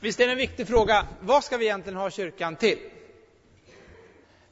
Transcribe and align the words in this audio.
Visst 0.00 0.20
är 0.20 0.26
det 0.26 0.32
en 0.32 0.38
viktig 0.38 0.68
fråga. 0.68 1.06
Vad 1.20 1.44
ska 1.44 1.56
vi 1.56 1.64
egentligen 1.64 1.98
ha 1.98 2.10
kyrkan 2.10 2.56
till? 2.56 2.78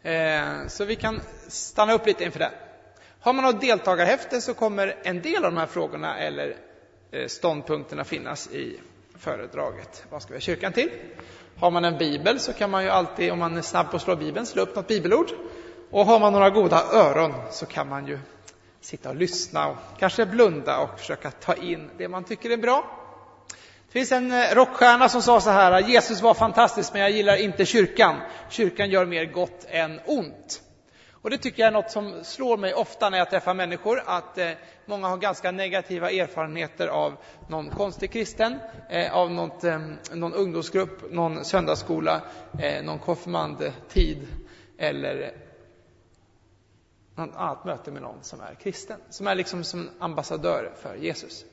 Eh, 0.02 0.66
så 0.68 0.84
vi 0.84 0.96
kan 0.96 1.20
stanna 1.48 1.92
upp 1.92 2.06
lite 2.06 2.24
inför 2.24 2.38
det. 2.38 2.50
Har 3.20 3.32
man 3.32 3.44
något 3.44 3.60
deltagarhäfte 3.60 4.40
så 4.40 4.54
kommer 4.54 4.96
en 5.02 5.22
del 5.22 5.44
av 5.44 5.52
de 5.52 5.56
här 5.56 5.66
frågorna 5.66 6.18
eller 6.18 6.56
eh, 7.10 7.26
ståndpunkterna 7.26 8.04
finnas 8.04 8.50
i 8.50 8.80
föredraget. 9.18 10.04
Vad 10.10 10.22
ska 10.22 10.28
vi 10.32 10.36
ha 10.36 10.40
kyrkan 10.40 10.72
till? 10.72 10.90
Har 11.56 11.70
man 11.70 11.84
en 11.84 11.98
bibel 11.98 12.40
så 12.40 12.52
kan 12.52 12.70
man 12.70 12.84
ju 12.84 12.90
alltid, 12.90 13.32
om 13.32 13.38
man 13.38 13.56
är 13.56 13.62
snabb 13.62 13.90
på 13.90 13.96
att 13.96 14.02
slå 14.02 14.16
bibeln, 14.16 14.46
slå 14.46 14.62
upp 14.62 14.76
något 14.76 14.88
bibelord. 14.88 15.30
Och 15.90 16.06
har 16.06 16.20
man 16.20 16.32
några 16.32 16.50
goda 16.50 16.84
öron 16.92 17.32
så 17.50 17.66
kan 17.66 17.88
man 17.88 18.06
ju 18.06 18.18
sitta 18.80 19.08
och 19.08 19.16
lyssna 19.16 19.68
och 19.68 19.76
kanske 19.98 20.26
blunda 20.26 20.78
och 20.78 21.00
försöka 21.00 21.30
ta 21.30 21.54
in 21.54 21.90
det 21.98 22.08
man 22.08 22.24
tycker 22.24 22.50
är 22.50 22.56
bra. 22.56 23.05
Det 23.86 23.92
finns 23.92 24.12
en 24.12 24.32
eh, 24.32 24.54
rockstjärna 24.54 25.08
som 25.08 25.22
sa 25.22 25.40
så 25.40 25.50
här, 25.50 25.80
Jesus 25.80 26.20
var 26.20 26.34
fantastisk 26.34 26.92
men 26.92 27.02
jag 27.02 27.10
gillar 27.10 27.36
inte 27.36 27.66
kyrkan. 27.66 28.20
Kyrkan 28.50 28.90
gör 28.90 29.06
mer 29.06 29.24
gott 29.24 29.66
än 29.68 30.00
ont. 30.06 30.62
Och 31.26 31.30
det 31.30 31.38
tycker 31.38 31.62
jag 31.62 31.68
är 31.68 31.72
något 31.72 31.90
som 31.90 32.24
slår 32.24 32.56
mig 32.56 32.74
ofta 32.74 33.10
när 33.10 33.18
jag 33.18 33.30
träffar 33.30 33.54
människor, 33.54 34.02
att 34.06 34.38
eh, 34.38 34.50
många 34.86 35.08
har 35.08 35.16
ganska 35.16 35.50
negativa 35.50 36.10
erfarenheter 36.10 36.88
av 36.88 37.16
någon 37.48 37.70
konstig 37.70 38.12
kristen, 38.12 38.58
eh, 38.90 39.14
av 39.16 39.30
något, 39.30 39.64
eh, 39.64 39.78
någon 40.12 40.34
ungdomsgrupp, 40.34 41.12
någon 41.12 41.44
söndagsskola, 41.44 42.22
eh, 42.58 42.84
någon 42.84 42.98
konfirmandtid 42.98 44.26
eller 44.78 45.32
något 47.14 47.36
annat 47.36 47.64
möte 47.64 47.90
med 47.90 48.02
någon 48.02 48.22
som 48.22 48.40
är 48.40 48.54
kristen, 48.54 49.00
som 49.10 49.26
är 49.26 49.34
liksom 49.34 49.64
som 49.64 49.90
ambassadör 49.98 50.72
för 50.82 50.94
Jesus. 50.94 51.44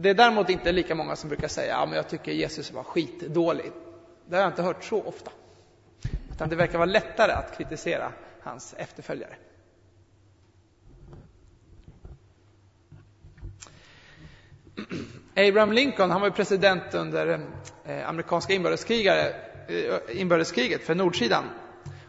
Det 0.00 0.10
är 0.10 0.14
däremot 0.14 0.50
inte 0.50 0.72
lika 0.72 0.94
många 0.94 1.16
som 1.16 1.28
brukar 1.28 1.48
säga 1.48 1.76
att 1.76 1.90
ja, 1.90 1.96
jag 1.96 2.08
tycker 2.08 2.32
Jesus 2.32 2.72
var 2.72 2.82
skitdålig. 2.82 3.72
Det 4.26 4.36
har 4.36 4.42
jag 4.42 4.50
inte 4.50 4.62
hört 4.62 4.84
så 4.84 5.02
ofta. 5.02 5.30
Utan 6.32 6.48
det 6.48 6.56
verkar 6.56 6.78
vara 6.78 6.90
lättare 6.90 7.32
att 7.32 7.58
kritisera 7.58 8.12
hans 8.42 8.74
efterföljare. 8.78 9.34
Abraham 15.36 15.72
Lincoln 15.72 16.10
han 16.10 16.20
var 16.20 16.30
president 16.30 16.94
under 16.94 17.40
eh, 17.84 18.08
amerikanska 18.08 18.54
eh, 18.54 18.60
inbördeskriget 20.20 20.82
för 20.82 20.94
nordsidan. 20.94 21.44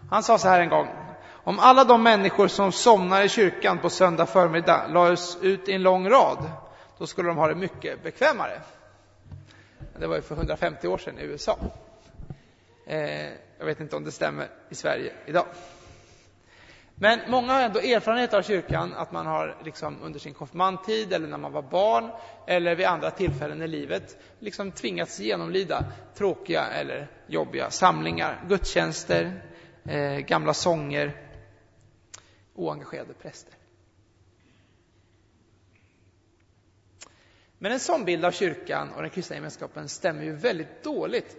Han 0.09 0.23
sa 0.23 0.37
så 0.37 0.47
här 0.47 0.61
en 0.61 0.69
gång. 0.69 0.87
Om 1.43 1.59
alla 1.59 1.83
de 1.83 2.03
människor 2.03 2.47
som 2.47 2.71
somnar 2.71 3.23
i 3.23 3.29
kyrkan 3.29 3.79
på 3.79 3.89
söndag 3.89 4.25
förmiddag 4.25 4.87
lades 4.87 5.37
ut 5.41 5.69
i 5.69 5.73
en 5.73 5.83
lång 5.83 6.09
rad, 6.09 6.49
då 6.99 7.07
skulle 7.07 7.27
de 7.29 7.37
ha 7.37 7.47
det 7.47 7.55
mycket 7.55 8.03
bekvämare. 8.03 8.61
Det 9.99 10.07
var 10.07 10.15
ju 10.15 10.21
för 10.21 10.35
150 10.35 10.87
år 10.87 10.97
sedan 10.97 11.19
i 11.19 11.23
USA. 11.23 11.57
Eh, 12.87 13.31
jag 13.57 13.65
vet 13.65 13.79
inte 13.79 13.95
om 13.95 14.03
det 14.03 14.11
stämmer 14.11 14.47
i 14.69 14.75
Sverige 14.75 15.13
idag. 15.25 15.45
Men 16.95 17.19
många 17.27 17.53
har 17.53 17.61
ändå 17.61 17.79
erfarenhet 17.79 18.33
av 18.33 18.41
kyrkan, 18.41 18.93
att 18.93 19.11
man 19.11 19.25
har 19.25 19.57
liksom 19.63 20.01
under 20.03 20.19
sin 20.19 20.33
konfirmandtid 20.33 21.13
eller 21.13 21.27
när 21.27 21.37
man 21.37 21.51
var 21.51 21.61
barn 21.61 22.11
eller 22.47 22.75
vid 22.75 22.85
andra 22.85 23.11
tillfällen 23.11 23.61
i 23.61 23.67
livet 23.67 24.17
liksom 24.39 24.71
tvingats 24.71 25.19
genomlida 25.19 25.85
tråkiga 26.15 26.65
eller 26.65 27.07
jobbiga 27.27 27.69
samlingar, 27.69 28.43
gudstjänster, 28.47 29.41
eh, 29.85 30.17
gamla 30.17 30.53
sånger, 30.53 31.11
oengagerade 32.55 33.13
präster. 33.13 33.58
Men 37.61 37.71
en 37.71 37.79
sån 37.79 38.05
bild 38.05 38.25
av 38.25 38.31
kyrkan 38.31 38.93
och 38.93 39.01
den 39.01 39.11
kristna 39.11 39.35
gemenskapen 39.35 39.89
stämmer 39.89 40.23
ju 40.23 40.35
väldigt 40.35 40.83
dåligt 40.83 41.37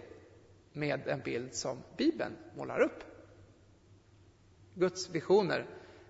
med 0.73 1.07
en 1.07 1.19
bild 1.19 1.53
som 1.53 1.83
Bibeln 1.97 2.37
målar 2.55 2.79
upp. 2.79 3.03
Guds 4.73 5.09
visioner 5.09 5.65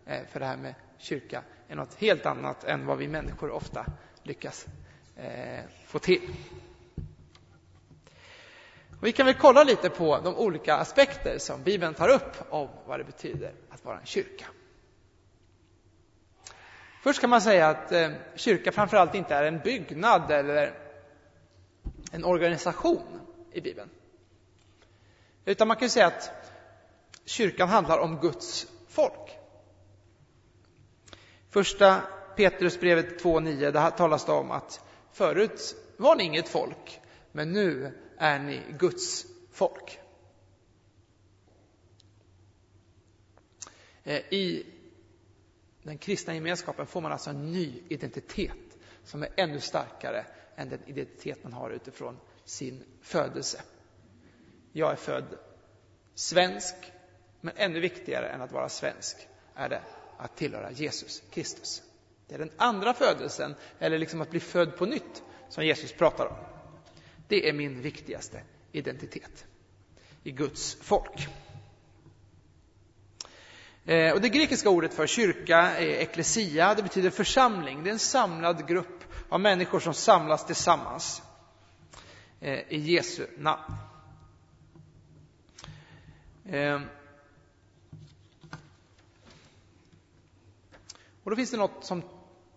eh, 0.06 0.26
för 0.28 0.40
det 0.40 0.46
här 0.46 0.58
med 0.58 0.76
kyrka 0.98 1.44
är 1.68 1.76
något 1.76 1.94
helt 1.94 2.26
annat 2.26 2.64
än 2.64 2.86
vad 2.86 2.98
vi 2.98 3.08
människor 3.08 3.52
ofta 3.52 3.86
lyckas 4.24 4.68
eh, 5.16 5.60
få 5.86 6.00
till. 6.00 6.30
vi 9.02 9.12
kan 9.12 9.26
väl 9.26 9.36
kolla 9.36 9.64
lite 9.64 9.90
på 9.90 10.20
de 10.24 10.36
olika 10.36 10.76
aspekter 10.76 11.38
som 11.38 11.64
Bibeln 11.64 11.94
tar 11.94 12.10
upp 12.10 12.36
om 12.50 12.70
vad 12.86 13.00
det 13.00 13.04
betyder 13.04 13.54
att 13.70 13.86
vara 13.86 14.00
en 14.00 14.06
kyrka. 14.06 14.46
Först 17.02 17.22
kan 17.22 17.30
man 17.30 17.42
säga 17.42 17.68
att 17.68 17.92
eh, 17.92 18.12
kyrka 18.36 18.72
framförallt 18.72 19.16
inte 19.16 19.36
är 19.36 19.44
en 19.44 19.60
byggnad 19.60 20.32
eller 20.32 20.74
en 22.12 22.26
organisation 22.26 23.22
i 23.52 23.62
Bibeln. 23.62 23.90
Utan 25.46 25.68
man 25.68 25.78
kan 25.78 25.90
säga 25.90 26.08
att 26.08 26.32
kyrkan 27.26 27.70
handlar 27.70 28.00
om 28.00 28.20
Guds 28.20 28.68
folk. 28.88 29.38
Första 31.50 32.02
Petrusbrevet 32.36 33.24
2.9, 33.24 33.72
där 33.72 33.90
talas 33.90 34.26
det 34.26 34.32
om 34.32 34.52
att 34.52 34.82
förut 35.12 35.76
var 35.98 36.16
ni 36.16 36.24
inget 36.24 36.50
folk, 36.50 37.02
men 37.32 37.52
nu 37.52 37.98
är 38.18 38.40
ni 38.40 38.62
Guds 38.80 39.26
folk. 39.52 40.00
Eh, 44.04 44.34
I 44.34 44.66
den 45.84 45.98
kristna 45.98 46.34
gemenskapen 46.34 46.86
får 46.86 47.02
man 47.02 47.12
alltså 47.12 47.30
en 47.30 47.52
ny 47.52 47.84
identitet 47.90 48.78
som 49.04 49.24
är 49.24 49.30
ännu 49.36 49.60
starkare 49.60 50.26
än 50.56 50.70
den 50.70 50.80
identitet 50.86 51.44
man 51.44 51.54
har 51.54 51.70
utifrån 51.70 52.18
sin 52.46 52.84
födelse. 53.02 53.62
Jag 54.72 54.92
är 54.92 54.96
född 54.96 55.38
svensk, 56.16 56.76
men 57.42 57.54
ännu 57.58 57.80
viktigare 57.80 58.30
än 58.30 58.42
att 58.42 58.52
vara 58.52 58.70
svensk 58.70 59.18
är 59.56 59.70
det 59.70 59.82
att 60.18 60.38
tillhöra 60.38 60.72
Jesus 60.72 61.24
Kristus. 61.32 61.84
Det 62.28 62.36
är 62.36 62.40
den 62.40 62.52
andra 62.58 62.94
födelsen, 62.94 63.56
eller 63.80 63.98
liksom 63.98 64.22
att 64.22 64.30
bli 64.30 64.40
född 64.40 64.78
på 64.78 64.86
nytt, 64.86 65.24
som 65.50 65.66
Jesus 65.66 65.94
pratar 65.94 66.26
om. 66.26 66.36
Det 67.28 67.50
är 67.50 67.54
min 67.54 67.82
viktigaste 67.82 68.44
identitet 68.72 69.46
i 70.24 70.32
Guds 70.32 70.76
folk. 70.76 71.28
Eh, 73.86 74.14
och 74.14 74.22
det 74.22 74.30
grekiska 74.30 74.70
ordet 74.70 74.94
för 74.94 75.08
kyrka 75.08 75.58
är 75.58 75.88
eklesia, 75.88 76.76
det 76.76 76.84
betyder 76.84 77.10
församling. 77.10 77.84
Det 77.84 77.90
är 77.90 77.94
en 77.94 78.00
samlad 78.00 78.68
grupp 78.68 79.04
av 79.30 79.40
människor 79.40 79.80
som 79.80 79.94
samlas 79.94 80.46
tillsammans 80.46 81.22
eh, 82.40 82.60
i 82.70 82.78
Jesu 82.78 83.28
namn. 83.38 83.74
Ehm. 86.50 86.82
Och 91.24 91.30
då 91.32 91.36
finns 91.36 91.52
det 91.52 91.58
något 91.58 91.86
som 91.86 92.04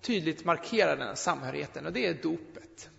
tydligt 0.00 0.44
markerar 0.44 0.96
den 0.96 1.08
här 1.08 1.14
samhörigheten 1.14 1.86
och 1.86 1.92
det 1.92 2.06
är 2.06 2.14
dopet. 2.14 2.90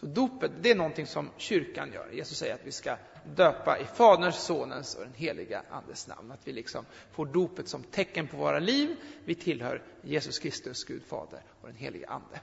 Så 0.00 0.06
dopet, 0.06 0.50
det 0.60 0.70
är 0.70 0.74
någonting 0.74 1.06
som 1.06 1.30
kyrkan 1.36 1.92
gör. 1.92 2.10
Jesus 2.12 2.38
säger 2.38 2.54
att 2.54 2.64
vi 2.64 2.72
ska 2.72 2.96
döpa 3.24 3.78
i 3.78 3.84
Faderns, 3.84 4.36
Sonens 4.36 4.94
och 4.94 5.04
den 5.04 5.14
heliga 5.14 5.62
Andes 5.70 6.08
namn. 6.08 6.30
Att 6.30 6.48
vi 6.48 6.52
liksom 6.52 6.84
får 7.12 7.26
dopet 7.26 7.68
som 7.68 7.82
tecken 7.82 8.28
på 8.28 8.36
våra 8.36 8.58
liv. 8.58 8.96
Vi 9.24 9.34
tillhör 9.34 9.82
Jesus 10.02 10.38
Kristus, 10.38 10.84
Gud 10.84 11.02
Fader 11.04 11.42
och 11.60 11.68
den 11.68 11.76
heliga 11.76 12.08
Ande. 12.08 12.40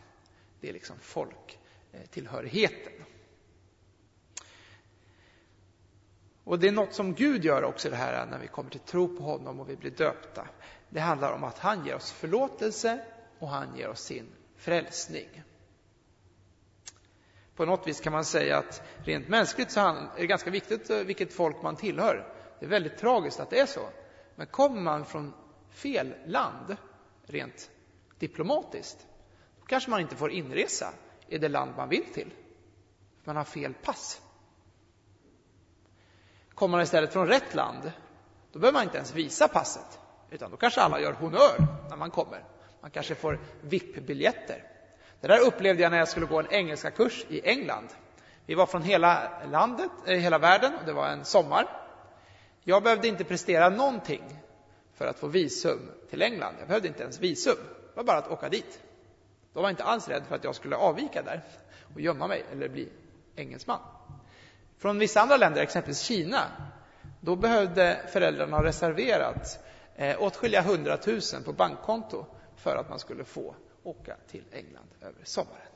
Det 0.62 0.69
är 0.69 0.73
liksom 0.73 0.96
folktillhörigheten. 1.00 2.94
Och 6.44 6.59
det 6.59 6.67
är 6.67 6.72
något 6.72 6.94
som 6.94 7.13
Gud 7.13 7.46
gör 7.46 7.63
också 7.63 7.90
det 7.90 7.96
här 7.96 8.25
när 8.25 8.40
vi 8.40 8.47
kommer 8.47 8.69
till 8.69 8.79
tro 8.79 9.17
på 9.17 9.23
honom 9.23 9.59
och 9.59 9.69
vi 9.69 9.75
blir 9.75 9.91
döpta. 9.91 10.47
Det 10.90 11.00
handlar 11.00 11.31
om 11.31 11.44
att 11.44 11.59
han 11.59 11.85
ger 11.85 11.96
oss 11.96 12.12
förlåtelse 12.12 13.06
och 13.40 13.50
han 13.50 13.78
ger 13.78 13.90
oss 13.90 14.01
sin 14.01 14.28
frälsning. 14.57 15.44
På 17.57 17.66
något 17.66 17.88
vis 17.88 18.01
kan 18.01 18.13
man 18.13 18.25
säga 18.25 18.58
att 18.58 18.82
rent 19.03 19.28
mänskligt 19.28 19.72
så 19.72 19.79
är 19.79 20.09
det 20.17 20.28
ganska 20.28 20.49
viktigt 20.49 20.90
eh, 20.90 20.97
vilket 20.97 21.34
folk 21.34 21.61
man 21.61 21.76
tillhör. 21.76 22.34
Det 22.59 22.66
är 22.66 22.70
väldigt 22.70 22.97
tragiskt 22.97 23.40
att 23.40 23.49
det 23.49 23.59
är 23.59 23.66
så. 23.66 23.90
Men 24.35 24.47
kommer 24.47 24.82
man 24.82 25.05
från 25.05 25.34
fel 25.72 26.14
land, 26.26 26.78
rent 27.26 27.72
diplomatiskt, 28.20 29.08
då 29.59 29.66
kanske 29.66 29.90
man 29.90 30.02
inte 30.02 30.16
får 30.16 30.32
inresa 30.32 30.93
i 31.28 31.37
det 31.37 31.49
land 31.49 31.72
man 31.78 31.90
vill 31.90 32.14
till. 32.14 32.34
Man 33.23 33.35
har 33.35 33.43
fel 33.43 33.73
pass. 33.73 34.22
Kommer 36.53 36.78
man 36.78 36.84
istället 36.84 37.14
från 37.14 37.28
rätt 37.28 37.55
land, 37.55 37.91
då 38.52 38.59
behöver 38.59 38.79
man 38.79 38.84
inte 38.84 38.97
ens 38.97 39.14
visa 39.14 39.47
passet, 39.47 39.99
utan 40.29 40.52
då 40.52 40.58
kanske 40.58 40.82
alla 40.82 40.99
gör 40.99 41.14
honör 41.14 41.67
när 41.90 41.97
man 41.97 42.11
kommer. 42.11 42.43
Man 42.82 42.91
kanske 42.91 43.16
får 43.16 43.40
VIP-biljetter. 43.61 44.77
Det 45.22 45.28
där 45.28 45.40
upplevde 45.40 45.84
jag 45.84 45.91
när 45.91 45.97
jag 45.97 46.08
skulle 46.08 46.25
gå 46.25 46.40
en 46.40 46.52
engelska 46.52 46.91
kurs 46.91 47.25
i 47.29 47.49
England. 47.49 47.87
Vi 48.46 48.55
var 48.55 48.66
från 48.66 48.81
hela 48.81 49.31
landet, 49.52 49.91
eh, 50.05 50.17
hela 50.17 50.37
världen 50.37 50.73
och 50.79 50.85
det 50.85 50.93
var 50.93 51.08
en 51.08 51.25
sommar. 51.25 51.67
Jag 52.64 52.84
behövde 52.84 53.08
inte 53.08 53.23
prestera 53.23 53.69
någonting 53.69 54.23
för 54.93 55.08
att 55.08 55.19
få 55.19 55.28
visum 55.28 55.91
till 56.09 56.22
England. 56.22 56.55
Jag 56.59 56.67
behövde 56.67 56.87
inte 56.87 57.03
ens 57.03 57.19
visum. 57.19 57.58
Det 57.93 57.96
var 57.96 58.03
bara 58.03 58.17
att 58.17 58.31
åka 58.31 58.49
dit. 58.49 58.79
De 59.53 59.64
var 59.64 59.69
inte 59.69 59.84
alls 59.84 60.08
rädd 60.08 60.23
för 60.28 60.35
att 60.35 60.43
jag 60.43 60.55
skulle 60.55 60.75
avvika 60.75 61.22
där 61.22 61.43
och 61.93 62.02
gömma 62.02 62.28
mig 62.28 62.46
eller 62.52 62.70
bli 62.70 62.90
engelsman. 63.35 63.79
Från 64.78 64.99
vissa 64.99 65.22
andra 65.22 65.37
länder, 65.37 65.61
exempelvis 65.61 66.02
Kina, 66.02 66.41
då 67.22 67.35
behövde 67.35 67.99
föräldrarna 68.11 68.58
ha 68.58 68.63
reserverat 68.63 69.59
eh, 69.96 70.22
åtskilliga 70.22 70.61
hundratusen 70.61 71.43
på 71.43 71.53
bankkonto 71.53 72.25
för 72.55 72.75
att 72.75 72.90
man 72.90 72.99
skulle 72.99 73.23
få 73.23 73.55
åka 73.87 74.17
till 74.28 74.43
England 74.51 74.89
över 75.01 75.23
sommaren. 75.23 75.67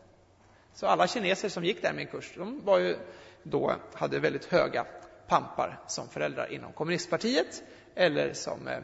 Så 0.74 0.88
alla 0.88 1.08
kineser 1.08 1.50
som 1.50 1.64
gick 1.64 1.82
där 1.82 1.94
min 1.94 2.08
kurs, 2.08 2.34
de 2.36 2.66
var 2.66 2.80
ju 2.80 2.98
då, 3.44 3.76
hade 3.94 4.20
väldigt 4.20 4.46
höga 4.46 4.86
pampar 5.28 5.80
som 5.88 6.10
föräldrar 6.10 6.54
inom 6.54 6.74
kommunistpartiet 6.74 7.64
eller 7.96 8.34
som 8.34 8.68
eh, 8.68 8.78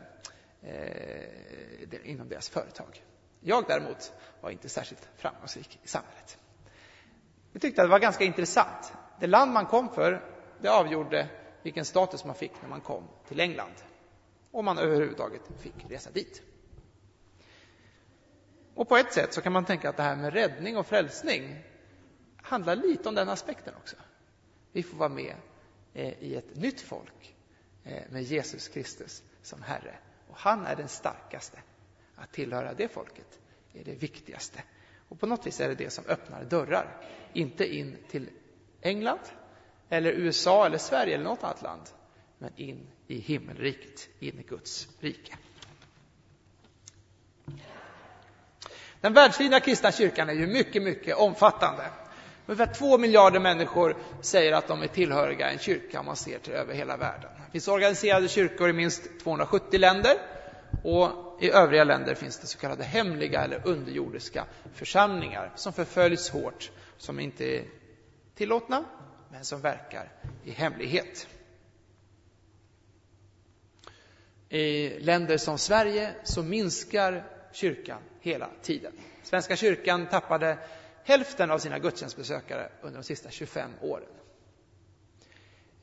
eh 0.61 2.09
inom 2.09 2.29
deras 2.29 2.49
företag. 2.49 3.03
Jag 3.39 3.63
däremot 3.67 4.13
var 4.41 4.49
inte 4.49 4.69
särskilt 4.69 5.09
framgångsrik 5.15 5.79
i 5.83 5.87
samhället. 5.87 6.37
Vi 7.51 7.59
tyckte 7.59 7.81
att 7.81 7.87
det 7.87 7.91
var 7.91 7.99
ganska 7.99 8.23
intressant. 8.23 8.93
Det 9.19 9.27
land 9.27 9.51
man 9.51 9.65
kom 9.65 9.89
för, 9.89 10.21
det 10.61 10.69
avgjorde 10.69 11.29
vilken 11.63 11.85
status 11.85 12.25
man 12.25 12.35
fick 12.35 12.61
när 12.61 12.69
man 12.69 12.81
kom 12.81 13.03
till 13.27 13.39
England. 13.39 13.73
Om 14.51 14.65
man 14.65 14.77
överhuvudtaget 14.77 15.41
fick 15.59 15.73
resa 15.89 16.11
dit. 16.11 16.41
Och 18.77 18.89
på 18.89 18.97
ett 18.97 19.13
sätt 19.13 19.33
så 19.33 19.41
kan 19.41 19.53
man 19.53 19.65
tänka 19.65 19.89
att 19.89 19.97
det 19.97 20.03
här 20.03 20.15
med 20.15 20.33
räddning 20.33 20.77
och 20.77 20.87
frälsning 20.87 21.63
handlar 22.35 22.75
lite 22.75 23.09
om 23.09 23.15
den 23.15 23.29
aspekten 23.29 23.73
också. 23.75 23.95
Vi 24.71 24.83
får 24.83 24.97
vara 24.97 25.09
med 25.09 25.35
eh, 25.93 26.23
i 26.23 26.35
ett 26.35 26.55
nytt 26.55 26.81
folk 26.81 27.35
eh, 27.83 28.03
med 28.09 28.23
Jesus 28.23 28.67
Kristus 28.67 29.23
som 29.41 29.61
Herre. 29.61 29.95
Och 30.29 30.37
han 30.37 30.65
är 30.65 30.75
den 30.75 30.87
starkaste. 30.87 31.59
Att 32.15 32.31
tillhöra 32.31 32.73
det 32.73 32.87
folket 32.87 33.39
är 33.73 33.83
det 33.83 33.95
viktigaste. 33.95 34.63
Och 35.09 35.19
på 35.19 35.25
något 35.25 35.47
vis 35.47 35.59
är 35.59 35.67
det 35.67 35.75
det 35.75 35.89
som 35.89 36.05
öppnar 36.07 36.43
dörrar. 36.43 37.07
Inte 37.33 37.75
in 37.75 37.97
till 38.09 38.29
England, 38.81 39.21
eller 39.89 40.11
USA 40.11 40.65
eller 40.65 40.77
Sverige 40.77 41.13
eller 41.13 41.23
något 41.23 41.43
annat 41.43 41.61
land, 41.61 41.83
men 42.37 42.51
in 42.55 42.87
i 43.07 43.19
himmelriket, 43.19 44.09
in 44.19 44.39
i 44.39 44.43
Guds 44.43 44.87
rike. 44.99 45.37
Den 49.01 49.13
världsvida 49.13 49.59
kristna 49.59 49.91
kyrkan 49.91 50.29
är 50.29 50.33
ju 50.33 50.47
mycket, 50.47 50.83
mycket 50.83 51.15
omfattande. 51.17 51.83
Ungefär 52.45 52.73
två 52.73 52.97
miljarder 52.97 53.39
människor 53.39 53.95
säger 54.21 54.53
att 54.53 54.67
de 54.67 54.81
är 54.81 54.87
tillhöriga 54.87 55.49
en 55.51 55.59
kyrka 55.59 55.99
om 55.99 56.05
man 56.05 56.15
ser 56.15 56.39
till 56.39 56.53
över 56.53 56.73
hela 56.73 56.97
världen. 56.97 57.29
Det 57.45 57.51
finns 57.51 57.67
organiserade 57.67 58.27
kyrkor 58.27 58.69
i 58.69 58.73
minst 58.73 59.03
270 59.23 59.79
länder 59.79 60.17
och 60.83 61.09
i 61.41 61.51
övriga 61.51 61.83
länder 61.83 62.15
finns 62.15 62.39
det 62.39 62.47
så 62.47 62.57
kallade 62.57 62.83
hemliga 62.83 63.43
eller 63.43 63.67
underjordiska 63.67 64.45
församlingar 64.73 65.51
som 65.55 65.73
förföljs 65.73 66.29
hårt, 66.29 66.71
som 66.97 67.19
inte 67.19 67.45
är 67.45 67.63
tillåtna, 68.35 68.83
men 69.31 69.45
som 69.45 69.61
verkar 69.61 70.11
i 70.43 70.51
hemlighet. 70.51 71.27
I 74.49 74.89
länder 74.99 75.37
som 75.37 75.57
Sverige 75.57 76.15
så 76.23 76.43
minskar 76.43 77.23
kyrkan 77.51 77.99
hela 78.27 78.49
tiden. 78.61 78.93
Svenska 79.23 79.55
kyrkan 79.55 80.07
tappade 80.07 80.57
hälften 81.03 81.51
av 81.51 81.59
sina 81.59 81.79
gudstjänstbesökare 81.79 82.69
under 82.81 82.99
de 82.99 83.03
sista 83.03 83.29
25 83.29 83.71
åren. 83.81 84.09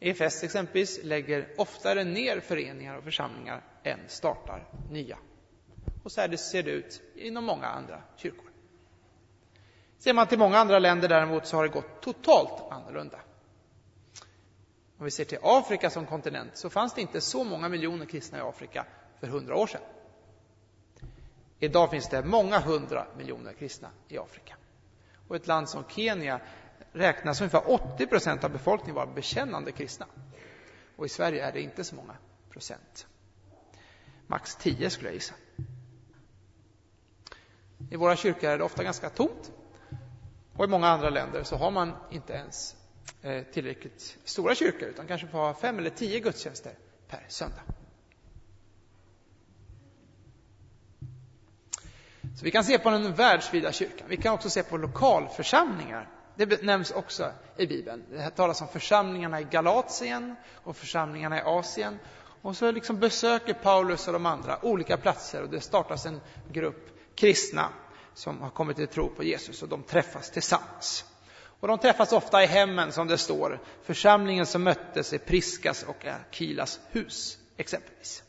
EFS 0.00 0.44
exempelvis 0.44 1.00
lägger 1.02 1.48
oftare 1.56 2.04
ner 2.04 2.40
föreningar 2.40 2.96
och 2.96 3.04
församlingar 3.04 3.62
än 3.82 3.98
startar 4.08 4.68
nya. 4.90 5.18
Och 6.02 6.12
så 6.12 6.20
här 6.20 6.36
ser 6.36 6.62
det 6.62 6.70
ut 6.70 7.02
inom 7.14 7.44
många 7.44 7.66
andra 7.66 8.02
kyrkor. 8.16 8.50
Ser 9.98 10.12
man 10.12 10.26
till 10.26 10.38
många 10.38 10.58
andra 10.58 10.78
länder 10.78 11.08
däremot 11.08 11.46
så 11.46 11.56
har 11.56 11.62
det 11.62 11.68
gått 11.68 12.00
totalt 12.00 12.72
annorlunda. 12.72 13.18
Om 14.98 15.04
vi 15.04 15.10
ser 15.10 15.24
till 15.24 15.38
Afrika 15.42 15.90
som 15.90 16.06
kontinent 16.06 16.56
så 16.56 16.70
fanns 16.70 16.94
det 16.94 17.00
inte 17.00 17.20
så 17.20 17.44
många 17.44 17.68
miljoner 17.68 18.06
kristna 18.06 18.38
i 18.38 18.40
Afrika 18.40 18.86
för 19.20 19.26
hundra 19.26 19.56
år 19.56 19.66
sedan. 19.66 19.80
Idag 21.58 21.90
finns 21.90 22.08
det 22.08 22.22
många 22.22 22.58
hundra 22.58 23.06
miljoner 23.16 23.52
kristna 23.52 23.90
i 24.08 24.18
Afrika. 24.18 24.56
Och 25.28 25.36
ett 25.36 25.46
land 25.46 25.68
som 25.68 25.84
Kenya 25.88 26.40
räknas 26.92 27.40
ungefär 27.40 27.70
80 27.70 28.06
procent 28.06 28.44
av 28.44 28.50
befolkningen 28.50 28.94
vara 28.94 29.06
bekännande 29.06 29.72
kristna. 29.72 30.06
Och 30.96 31.06
i 31.06 31.08
Sverige 31.08 31.44
är 31.44 31.52
det 31.52 31.60
inte 31.60 31.84
så 31.84 31.94
många 31.94 32.16
procent. 32.50 33.06
Max 34.26 34.56
10 34.56 34.90
skulle 34.90 35.08
jag 35.08 35.14
gissa. 35.14 35.34
I 37.90 37.96
våra 37.96 38.16
kyrkor 38.16 38.50
är 38.50 38.58
det 38.58 38.64
ofta 38.64 38.84
ganska 38.84 39.10
tomt. 39.10 39.52
Och 40.56 40.64
i 40.64 40.68
många 40.68 40.88
andra 40.88 41.10
länder 41.10 41.42
så 41.42 41.56
har 41.56 41.70
man 41.70 41.92
inte 42.10 42.32
ens 42.32 42.76
eh, 43.22 43.42
tillräckligt 43.42 44.18
stora 44.24 44.54
kyrkor 44.54 44.88
utan 44.88 45.06
kanske 45.06 45.26
får 45.26 45.38
ha 45.38 45.54
fem 45.54 45.78
eller 45.78 45.90
tio 45.90 46.20
gudstjänster 46.20 46.72
per 47.08 47.24
söndag. 47.28 47.62
Så 52.34 52.44
vi 52.44 52.50
kan 52.50 52.64
se 52.64 52.78
på 52.78 52.90
den 52.90 53.14
världsvida 53.14 53.72
kyrkan. 53.72 54.06
Vi 54.08 54.16
kan 54.16 54.34
också 54.34 54.50
se 54.50 54.62
på 54.62 54.76
lokalförsamlingar. 54.76 56.08
Det 56.36 56.62
nämns 56.62 56.90
också 56.90 57.32
i 57.56 57.66
Bibeln. 57.66 58.04
Det 58.10 58.30
talas 58.30 58.60
om 58.60 58.68
församlingarna 58.68 59.40
i 59.40 59.44
Galatien 59.44 60.36
och 60.54 60.76
församlingarna 60.76 61.38
i 61.38 61.42
Asien. 61.44 61.98
Och 62.42 62.56
så 62.56 62.70
liksom 62.70 62.98
besöker 62.98 63.54
Paulus 63.54 64.06
och 64.06 64.12
de 64.12 64.26
andra 64.26 64.64
olika 64.64 64.96
platser 64.96 65.42
och 65.42 65.48
det 65.48 65.60
startas 65.60 66.06
en 66.06 66.20
grupp 66.52 66.90
kristna 67.14 67.68
som 68.14 68.40
har 68.40 68.50
kommit 68.50 68.76
till 68.76 68.86
tro 68.86 69.08
på 69.08 69.24
Jesus 69.24 69.62
och 69.62 69.68
de 69.68 69.82
träffas 69.82 70.30
tillsammans. 70.30 71.04
Och 71.60 71.68
de 71.68 71.78
träffas 71.78 72.12
ofta 72.12 72.42
i 72.42 72.46
hemmen 72.46 72.92
som 72.92 73.08
det 73.08 73.18
står. 73.18 73.60
Församlingen 73.82 74.46
som 74.46 74.62
möttes 74.62 75.12
i 75.12 75.18
Priskas 75.18 75.82
och 75.82 76.06
Akilas 76.06 76.80
hus 76.90 77.38
exempelvis. 77.56 78.22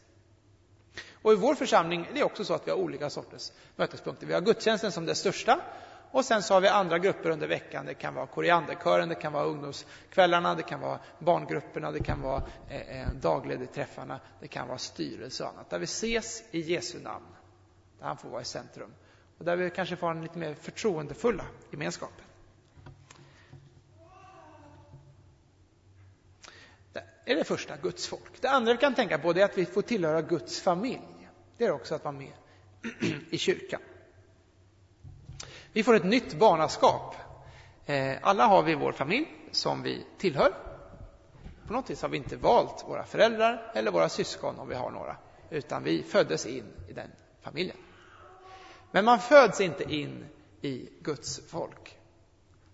Och 1.26 1.34
i 1.34 1.36
vår 1.36 1.56
församling 1.56 2.08
är 2.16 2.24
också 2.24 2.46
så 2.46 2.54
att 2.54 2.68
vi 2.68 2.72
har 2.72 2.78
olika 2.78 3.10
sorters 3.10 3.52
mötespunkter. 3.76 4.28
Vi 4.28 4.34
har 4.34 4.42
gudstjänsten 4.42 4.92
som 4.92 5.06
det 5.06 5.16
största 5.16 5.62
och 6.12 6.26
sen 6.26 6.44
så 6.44 6.54
har 6.54 6.62
vi 6.62 6.68
andra 6.68 7.00
grupper 7.00 7.30
under 7.30 7.48
veckan. 7.48 7.86
Det 7.86 7.94
kan 7.94 8.14
vara 8.16 8.28
korianderkören, 8.28 9.10
det 9.10 9.16
kan 9.16 9.34
vara 9.34 9.46
ungdomskvällarna, 9.46 10.56
det 10.56 10.64
kan 10.64 10.80
vara 10.80 11.00
barngrupperna, 11.20 11.92
det 11.92 12.00
kan 12.00 12.22
vara 12.22 12.44
eh, 12.70 13.02
eh 13.02 13.08
dagledigträffarna, 13.22 14.20
det 14.40 14.48
kan 14.48 14.68
vara 14.68 14.78
styrelse 14.78 15.44
och 15.44 15.50
annat. 15.50 15.70
Där 15.70 15.80
vi 15.80 15.84
ses 15.84 16.44
i 16.52 16.60
Jesu 16.60 17.00
namn, 17.00 17.26
där 18.00 18.06
han 18.06 18.18
får 18.18 18.30
vara 18.30 18.42
i 18.42 18.46
centrum. 18.46 18.94
Och 19.38 19.46
där 19.46 19.56
vi 19.56 19.70
kanske 19.70 19.96
får 19.96 20.12
en 20.12 20.22
lite 20.22 20.38
mer 20.38 20.54
förtroendefulla 20.54 21.46
gemenskapen. 21.72 22.26
Det 26.94 27.32
är 27.32 27.36
det 27.36 27.44
första, 27.44 27.78
Guds 27.78 28.08
folk. 28.08 28.42
Det 28.42 28.48
andra 28.48 28.74
vi 28.74 28.80
kan 28.80 28.96
tänka 28.96 29.18
på 29.18 29.30
är 29.30 29.44
att 29.44 29.58
vi 29.58 29.66
får 29.66 29.82
tillhöra 29.82 30.22
Guds 30.22 30.62
familj 30.62 31.02
det 31.58 31.66
är 31.66 31.72
också 31.72 31.96
att 31.96 32.04
vara 32.04 32.16
med 32.16 32.34
i 33.30 33.38
kyrkan. 33.38 33.82
Vi 35.74 35.84
får 35.84 35.96
ett 35.96 36.06
nytt 36.06 36.34
barnaskap. 36.34 37.16
Eh, 37.86 38.18
alla 38.22 38.46
har 38.46 38.64
vi 38.64 38.76
vår 38.76 38.92
familj 38.92 39.28
som 39.52 39.84
vi 39.84 40.06
tillhör. 40.18 40.54
På 41.68 41.74
något 41.74 41.90
vis 41.90 42.02
har 42.02 42.10
vi 42.10 42.18
inte 42.18 42.38
valt 42.38 42.86
våra 42.88 43.04
föräldrar 43.04 43.72
eller 43.76 43.92
våra 43.92 44.10
syskon 44.10 44.60
om 44.60 44.70
vi 44.70 44.76
har 44.76 44.92
några, 44.92 45.18
utan 45.50 45.84
vi 45.84 46.04
föddes 46.04 46.46
in 46.46 46.74
i 46.90 46.94
den 46.94 47.12
familjen. 47.42 47.78
Men 48.92 49.06
man 49.06 49.20
föds 49.20 49.62
inte 49.62 49.84
in 49.84 50.26
i 50.62 50.90
Guds 51.02 51.42
folk. 51.48 51.98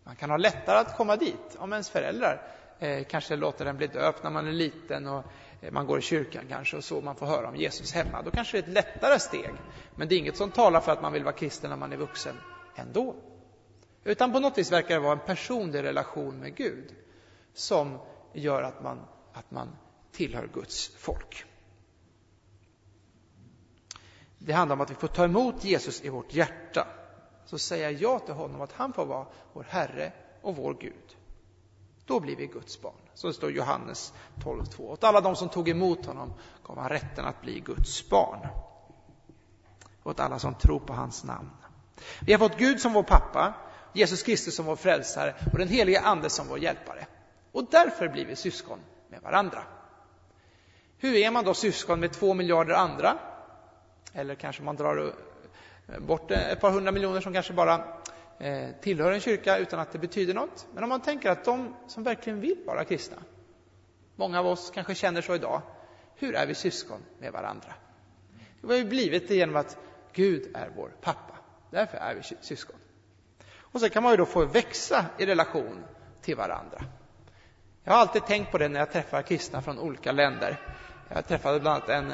Man 0.04 0.16
kan 0.16 0.30
ha 0.30 0.38
lättare 0.38 0.78
att 0.78 0.98
komma 0.98 1.16
dit 1.16 1.56
om 1.58 1.74
ens 1.74 1.90
föräldrar 1.90 2.42
eh, 2.82 3.04
kanske 3.04 3.36
låter 3.36 3.66
den 3.66 3.78
bli 3.78 3.88
döpt 3.88 4.24
när 4.24 4.30
man 4.30 4.48
är 4.48 4.52
liten 4.52 5.08
och 5.08 5.24
eh, 5.62 5.72
man 5.72 5.88
går 5.88 6.00
i 6.00 6.02
kyrkan 6.02 6.46
kanske 6.50 6.78
och 6.78 6.84
så 6.84 7.02
man 7.02 7.16
får 7.16 7.26
höra 7.26 7.48
om 7.48 7.56
Jesus 7.56 7.94
hemma. 7.94 8.22
Då 8.22 8.32
kanske 8.32 8.58
det 8.58 8.60
är 8.60 8.64
ett 8.64 8.74
lättare 8.74 9.20
steg. 9.20 9.54
Men 9.96 10.08
det 10.08 10.16
är 10.16 10.20
inget 10.20 10.38
som 10.38 10.52
talar 10.52 10.82
för 10.82 10.92
att 10.92 11.02
man 11.02 11.14
vill 11.14 11.24
vara 11.24 11.36
kristen 11.36 11.70
när 11.70 11.78
man 11.78 11.94
är 11.94 11.98
vuxen 11.98 12.36
ändå. 12.76 13.16
Utan 14.04 14.32
på 14.34 14.40
något 14.40 14.58
vis 14.58 14.72
verkar 14.72 14.96
det 14.96 15.02
vara 15.02 15.14
en 15.14 15.26
personlig 15.26 15.84
relation 15.84 16.40
med 16.40 16.56
Gud 16.56 16.96
som 17.54 18.00
gör 18.34 18.64
att 18.64 18.84
man, 18.84 19.00
att 19.34 19.52
man 19.52 19.76
tillhör 20.12 20.50
Guds 20.54 20.88
folk. 20.88 21.46
Det 24.38 24.54
handlar 24.54 24.76
om 24.76 24.82
att 24.82 24.92
vi 24.92 24.96
får 24.96 25.08
ta 25.08 25.24
emot 25.24 25.64
Jesus 25.64 26.04
i 26.04 26.10
vårt 26.10 26.34
hjärta. 26.34 26.88
Så 27.46 27.60
säga 27.60 27.92
ja 27.92 28.20
till 28.20 28.34
honom, 28.34 28.62
att 28.62 28.72
han 28.72 28.94
får 28.94 29.06
vara 29.06 29.28
vår 29.54 29.66
Herre 29.70 30.12
och 30.42 30.56
vår 30.56 30.74
Gud. 30.74 31.18
Då 32.06 32.20
blir 32.20 32.36
vi 32.36 32.48
Guds 32.48 32.82
barn. 32.82 32.94
Så 33.14 33.34
står 33.34 33.52
Johannes 33.52 34.14
12.2. 34.44 34.82
Åt 34.82 35.04
alla 35.04 35.22
de 35.22 35.36
som 35.36 35.50
tog 35.50 35.70
emot 35.70 36.06
honom 36.06 36.34
gav 36.64 36.78
han 36.78 36.90
rätten 36.90 37.26
att 37.26 37.42
bli 37.42 37.60
Guds 37.60 38.10
barn. 38.10 38.48
Åt 40.04 40.20
alla 40.20 40.40
som 40.40 40.54
tror 40.54 40.80
på 40.80 40.94
hans 40.94 41.24
namn. 41.24 41.50
Vi 42.22 42.34
har 42.34 42.40
fått 42.40 42.58
Gud 42.58 42.80
som 42.80 42.94
vår 42.94 43.04
pappa, 43.04 43.54
Jesus 43.94 44.24
Kristus 44.24 44.56
som 44.56 44.66
vår 44.66 44.76
frälsare 44.76 45.36
och 45.52 45.58
den 45.58 45.68
helige 45.68 46.02
Ande 46.02 46.30
som 46.30 46.48
vår 46.48 46.60
hjälpare. 46.60 47.06
Och 47.52 47.66
därför 47.72 48.08
blir 48.08 48.26
vi 48.26 48.36
syskon 48.36 48.80
med 49.10 49.22
varandra. 49.22 49.64
Hur 50.98 51.16
är 51.16 51.32
man 51.32 51.46
då 51.46 51.54
syskon 51.54 52.00
med 52.00 52.14
två 52.14 52.34
miljarder 52.34 52.74
andra? 52.74 53.20
Eller 54.14 54.36
kanske 54.36 54.64
man 54.64 54.76
drar 54.76 55.14
bort 56.00 56.32
ett 56.32 56.62
par 56.62 56.72
hundra 56.72 56.92
miljoner 56.92 57.22
som 57.22 57.34
kanske 57.34 57.54
bara 57.54 58.01
eh, 58.42 58.70
tillhör 58.82 59.12
en 59.12 59.20
kyrka 59.20 59.58
utan 59.58 59.80
att 59.80 59.92
det 59.92 60.00
betyder 60.00 60.34
något. 60.34 60.68
Men 60.74 60.84
om 60.84 60.90
man 60.90 61.02
tänker 61.02 61.30
att 61.30 61.46
de 61.46 61.76
som 61.88 62.04
verkligen 62.04 62.42
vill 62.42 62.64
vara 62.66 62.86
kristna, 62.86 63.18
många 64.16 64.40
av 64.40 64.48
oss 64.48 64.72
kanske 64.74 64.96
känner 64.96 65.22
så 65.22 65.36
idag, 65.36 65.62
hur 66.16 66.36
är 66.36 66.48
vi 66.48 66.56
syskon 66.56 67.00
med 67.20 67.34
varandra? 67.34 67.74
Vi 68.62 68.68
har 68.68 68.76
ju 68.76 68.86
blivit 68.86 69.28
det 69.28 69.36
genom 69.36 69.56
att 69.56 69.78
Gud 70.14 70.52
är 70.56 70.70
vår 70.76 70.90
pappa. 71.02 71.36
Därför 71.70 71.98
är 71.98 72.16
vi 72.16 72.22
syskon. 72.42 72.76
Och 73.58 73.80
så 73.80 73.90
kan 73.90 74.04
man 74.04 74.12
ju 74.12 74.18
då 74.18 74.26
få 74.26 74.46
växa 74.46 75.06
i 75.18 75.26
relation 75.26 75.84
till 76.22 76.36
varandra. 76.36 76.84
Jag 77.84 77.94
har 77.94 78.00
alltid 78.00 78.26
tänkt 78.26 78.52
på 78.52 78.58
det 78.58 78.70
när 78.70 78.80
jag 78.80 78.92
träffar 78.92 79.22
kristna 79.22 79.62
från 79.62 79.80
olika 79.80 80.12
länder. 80.12 80.60
Jag 81.10 81.28
träffade 81.28 81.60
bland 81.60 81.84
annat 81.84 81.90
en 81.90 82.14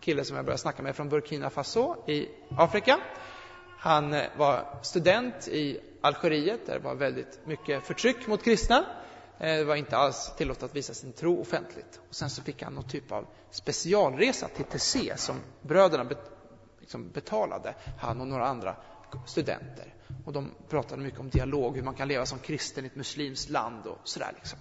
kille 0.00 0.24
som 0.24 0.36
jag 0.36 0.44
började 0.44 0.60
snacka 0.60 0.82
med 0.82 0.96
från 0.96 1.08
Burkina 1.08 1.50
Faso 1.50 2.10
i 2.10 2.28
Afrika. 2.56 2.98
Han 3.86 4.14
eh, 4.14 4.24
var 4.36 4.78
student 4.82 5.48
i 5.48 5.80
Algeriet 6.00 6.66
där 6.66 6.74
det 6.74 6.80
var 6.80 6.94
väldigt 6.94 7.40
mycket 7.44 7.86
förtryck 7.86 8.26
mot 8.26 8.44
kristna. 8.44 8.86
Eh, 9.38 9.56
det 9.56 9.64
var 9.64 9.76
inte 9.76 9.96
alls 9.96 10.32
tillåtet 10.36 10.62
att 10.62 10.76
visa 10.76 10.94
sin 10.94 11.12
tro 11.12 11.40
offentligt. 11.40 12.00
Och 12.08 12.14
sen 12.14 12.30
så 12.30 12.42
fick 12.42 12.62
han 12.62 12.74
någon 12.74 12.88
typ 12.88 13.12
av 13.12 13.26
specialresa 13.50 14.48
till 14.48 14.64
TC 14.64 15.16
som 15.16 15.40
bröderna 15.62 16.10
liksom 16.80 17.10
betalade, 17.10 17.74
han 17.98 18.20
och 18.20 18.26
några 18.26 18.46
andra 18.46 18.76
studenter. 19.26 19.94
Och 20.24 20.32
de 20.32 20.50
pratade 20.68 21.02
mycket 21.02 21.20
om 21.20 21.30
dialog, 21.30 21.76
hur 21.76 21.82
man 21.82 21.94
kan 21.94 22.08
leva 22.08 22.26
som 22.26 22.38
kristen 22.38 22.84
i 22.84 22.86
ett 22.86 22.96
muslimskt 22.96 23.50
land 23.50 23.86
och 23.86 23.98
sådär. 24.04 24.32
Liksom. 24.34 24.58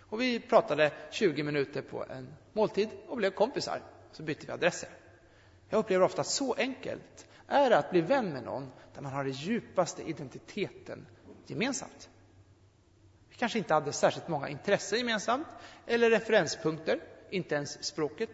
Och 0.00 0.20
vi 0.20 0.40
pratade 0.40 0.92
20 1.10 1.42
minuter 1.42 1.82
på 1.82 2.04
en 2.10 2.28
måltid 2.52 2.88
och 3.08 3.16
blev 3.16 3.30
kompisar. 3.30 3.82
Så 4.12 4.22
bytte 4.22 4.46
vi 4.46 4.52
adresser. 4.52 4.88
Jag 5.68 5.78
upplever 5.78 6.04
ofta 6.04 6.20
att 6.20 6.26
så 6.26 6.54
enkelt 6.54 7.24
är 7.48 7.70
det 7.70 7.78
att 7.78 7.90
bli 7.90 8.00
vän 8.00 8.32
med 8.32 8.42
någon 8.44 8.70
där 8.94 9.02
man 9.02 9.12
har 9.12 9.24
den 9.24 9.32
djupaste 9.32 10.02
identiteten 10.02 11.06
gemensamt. 11.46 12.10
Vi 13.28 13.36
kanske 13.36 13.58
inte 13.58 13.74
hade 13.74 13.92
särskilt 13.92 14.28
många 14.28 14.48
intressen 14.48 14.98
gemensamt 14.98 15.46
eller 15.86 16.10
referenspunkter, 16.10 17.00
inte 17.30 17.54
ens 17.54 17.84
språket. 17.84 18.30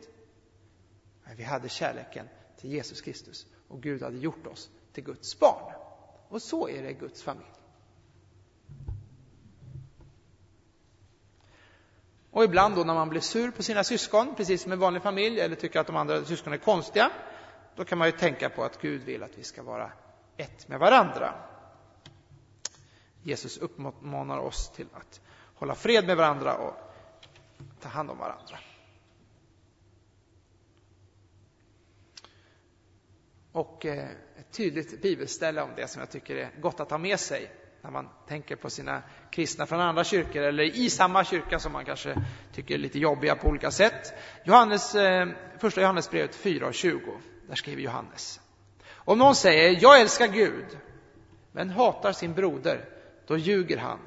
Men 1.24 1.36
vi 1.36 1.44
hade 1.44 1.68
kärleken 1.68 2.28
till 2.56 2.70
Jesus 2.70 3.00
Kristus 3.00 3.46
och 3.68 3.82
Gud 3.82 4.02
hade 4.02 4.18
gjort 4.18 4.46
oss 4.46 4.70
till 4.92 5.04
Guds 5.04 5.38
barn. 5.38 5.72
Och 6.28 6.42
så 6.42 6.68
är 6.68 6.82
det 6.82 6.90
i 6.90 6.94
Guds 6.94 7.22
familj. 7.22 7.46
Och 12.30 12.44
ibland 12.44 12.76
då 12.76 12.84
när 12.84 12.94
man 12.94 13.08
blir 13.08 13.20
sur 13.20 13.50
på 13.50 13.62
sina 13.62 13.84
syskon, 13.84 14.34
precis 14.34 14.62
som 14.62 14.72
en 14.72 14.78
vanlig 14.78 15.02
familj, 15.02 15.40
eller 15.40 15.56
tycker 15.56 15.80
att 15.80 15.86
de 15.86 15.96
andra 15.96 16.24
syskonen 16.24 16.58
är 16.58 16.64
konstiga, 16.64 17.10
då 17.76 17.84
kan 17.84 17.98
man 17.98 18.08
ju 18.08 18.12
tänka 18.12 18.50
på 18.50 18.64
att 18.64 18.80
Gud 18.80 19.02
vill 19.02 19.22
att 19.22 19.38
vi 19.38 19.42
ska 19.42 19.62
vara 19.62 19.92
ett 20.36 20.68
med 20.68 20.78
varandra. 20.78 21.34
Jesus 23.22 23.58
uppmanar 23.58 24.38
oss 24.38 24.70
till 24.70 24.86
att 24.92 25.20
hålla 25.54 25.74
fred 25.74 26.06
med 26.06 26.16
varandra 26.16 26.56
och 26.56 26.74
ta 27.80 27.88
hand 27.88 28.10
om 28.10 28.18
varandra. 28.18 28.58
Och 33.52 33.86
eh, 33.86 34.08
ett 34.36 34.52
tydligt 34.52 35.02
bibelställe 35.02 35.62
om 35.62 35.70
det 35.76 35.88
som 35.88 36.00
jag 36.00 36.10
tycker 36.10 36.36
är 36.36 36.50
gott 36.60 36.80
att 36.80 36.90
ha 36.90 36.98
med 36.98 37.20
sig 37.20 37.52
när 37.82 37.90
man 37.90 38.08
tänker 38.28 38.56
på 38.56 38.70
sina 38.70 39.02
kristna 39.30 39.66
från 39.66 39.80
andra 39.80 40.04
kyrkor 40.04 40.42
eller 40.42 40.62
i 40.62 40.90
samma 40.90 41.24
kyrka 41.24 41.58
som 41.58 41.72
man 41.72 41.84
kanske 41.84 42.22
tycker 42.52 42.74
är 42.74 42.78
lite 42.78 42.98
jobbiga 42.98 43.36
på 43.36 43.48
olika 43.48 43.70
sätt. 43.70 44.14
Johannes, 44.44 44.94
eh, 44.94 45.28
första 45.58 45.80
Johannesbrevet 45.80 46.34
4 46.34 46.66
och 46.66 46.74
20. 46.74 47.00
Där 47.48 47.54
skriver 47.54 47.82
Johannes. 47.82 48.40
Om 48.92 49.18
någon 49.18 49.34
säger 49.34 49.82
jag 49.82 50.00
älskar 50.00 50.26
Gud 50.26 50.78
men 51.52 51.70
hatar 51.70 52.12
sin 52.12 52.34
broder, 52.34 52.88
då 53.26 53.36
ljuger 53.36 53.76
han. 53.78 53.98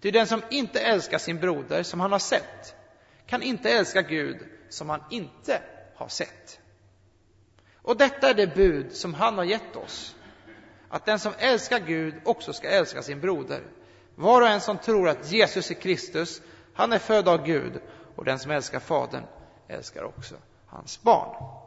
Ty 0.00 0.10
den 0.10 0.26
som 0.26 0.42
inte 0.50 0.80
älskar 0.80 1.18
sin 1.18 1.40
broder 1.40 1.82
som 1.82 2.00
han 2.00 2.12
har 2.12 2.18
sett 2.18 2.74
kan 3.26 3.42
inte 3.42 3.70
älska 3.70 4.02
Gud 4.02 4.38
som 4.68 4.88
han 4.88 5.04
inte 5.10 5.62
har 5.94 6.08
sett. 6.08 6.60
Och 7.82 7.96
detta 7.96 8.30
är 8.30 8.34
det 8.34 8.54
bud 8.54 8.92
som 8.92 9.14
han 9.14 9.38
har 9.38 9.44
gett 9.44 9.76
oss 9.76 10.16
att 10.88 11.06
den 11.06 11.18
som 11.18 11.32
älskar 11.38 11.78
Gud 11.78 12.14
också 12.24 12.52
ska 12.52 12.68
älska 12.68 13.02
sin 13.02 13.20
broder. 13.20 13.62
Var 14.14 14.42
och 14.42 14.48
en 14.48 14.60
som 14.60 14.78
tror 14.78 15.08
att 15.08 15.32
Jesus 15.32 15.70
är 15.70 15.74
Kristus, 15.74 16.42
han 16.74 16.92
är 16.92 16.98
född 16.98 17.28
av 17.28 17.44
Gud 17.44 17.80
och 18.16 18.24
den 18.24 18.38
som 18.38 18.50
älskar 18.50 18.80
Fadern 18.80 19.24
älskar 19.68 20.02
också 20.02 20.34
hans 20.66 21.02
barn. 21.02 21.61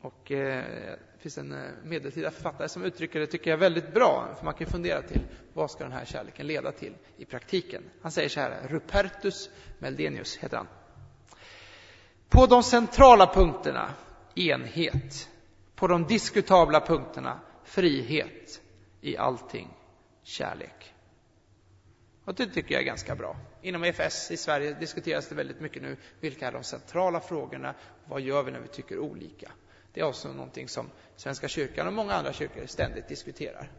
Och 0.00 0.32
eh, 0.32 0.64
det 1.12 1.18
finns 1.18 1.38
en 1.38 1.52
eh, 1.52 1.70
medeltida 1.84 2.30
författare 2.30 2.68
som 2.68 2.84
uttrycker 2.84 3.20
det, 3.20 3.26
tycker 3.26 3.50
jag, 3.50 3.58
väldigt 3.58 3.94
bra. 3.94 4.34
För 4.38 4.44
man 4.44 4.54
kan 4.54 4.66
fundera 4.66 5.02
till 5.02 5.20
vad 5.52 5.70
ska 5.70 5.84
den 5.84 5.92
här 5.92 6.04
kärleken 6.04 6.46
leda 6.46 6.72
till 6.72 6.96
i 7.16 7.24
praktiken. 7.24 7.82
Han 8.02 8.12
säger 8.12 8.28
så 8.28 8.40
här, 8.40 8.68
Rupertus 8.68 9.50
Meldenius 9.78 10.36
heter 10.36 10.56
han. 10.56 10.68
På 12.28 12.46
de 12.46 12.62
centrala 12.62 13.26
punkterna 13.34 13.94
enhet. 14.34 15.28
På 15.74 15.86
de 15.86 16.06
diskutabla 16.06 16.80
punkterna 16.80 17.40
frihet. 17.64 18.60
I 19.00 19.16
allting 19.16 19.68
kärlek. 20.22 20.94
Och 22.24 22.34
det 22.34 22.46
tycker 22.46 22.74
jag 22.74 22.82
är 22.82 22.86
ganska 22.86 23.14
bra. 23.14 23.36
Inom 23.62 23.84
EFS 23.84 24.30
i 24.30 24.36
Sverige 24.36 24.74
diskuteras 24.74 25.28
det 25.28 25.34
väldigt 25.34 25.60
mycket 25.60 25.82
nu. 25.82 25.96
Vilka 26.20 26.46
är 26.46 26.52
de 26.52 26.62
centrala 26.62 27.20
frågorna? 27.20 27.74
Vad 28.04 28.20
gör 28.20 28.42
vi 28.42 28.50
när 28.50 28.60
vi 28.60 28.68
tycker 28.68 28.98
olika? 28.98 29.52
Det 29.92 30.00
är 30.00 30.04
också 30.04 30.32
någonting 30.32 30.68
som 30.68 30.90
Svenska 31.16 31.48
kyrkan 31.48 31.86
och 31.86 31.92
många 31.92 32.14
andra 32.14 32.32
kyrkor 32.32 32.66
ständigt 32.66 33.08
diskuterar. 33.08 33.72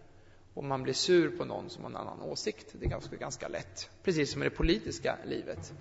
Om 0.53 0.67
man 0.67 0.83
blir 0.83 0.93
sur 0.93 1.37
på 1.37 1.45
någon 1.45 1.69
som 1.69 1.83
har 1.83 1.89
en 1.89 1.97
annan 1.97 2.21
åsikt, 2.21 2.67
det 2.73 2.85
är 2.85 2.89
ganska, 2.89 3.15
ganska 3.15 3.47
lätt. 3.47 3.89
Precis 4.03 4.31
som 4.31 4.41
i 4.43 4.49
det 4.49 4.55
politiska 4.55 5.17
livet. 5.25 5.73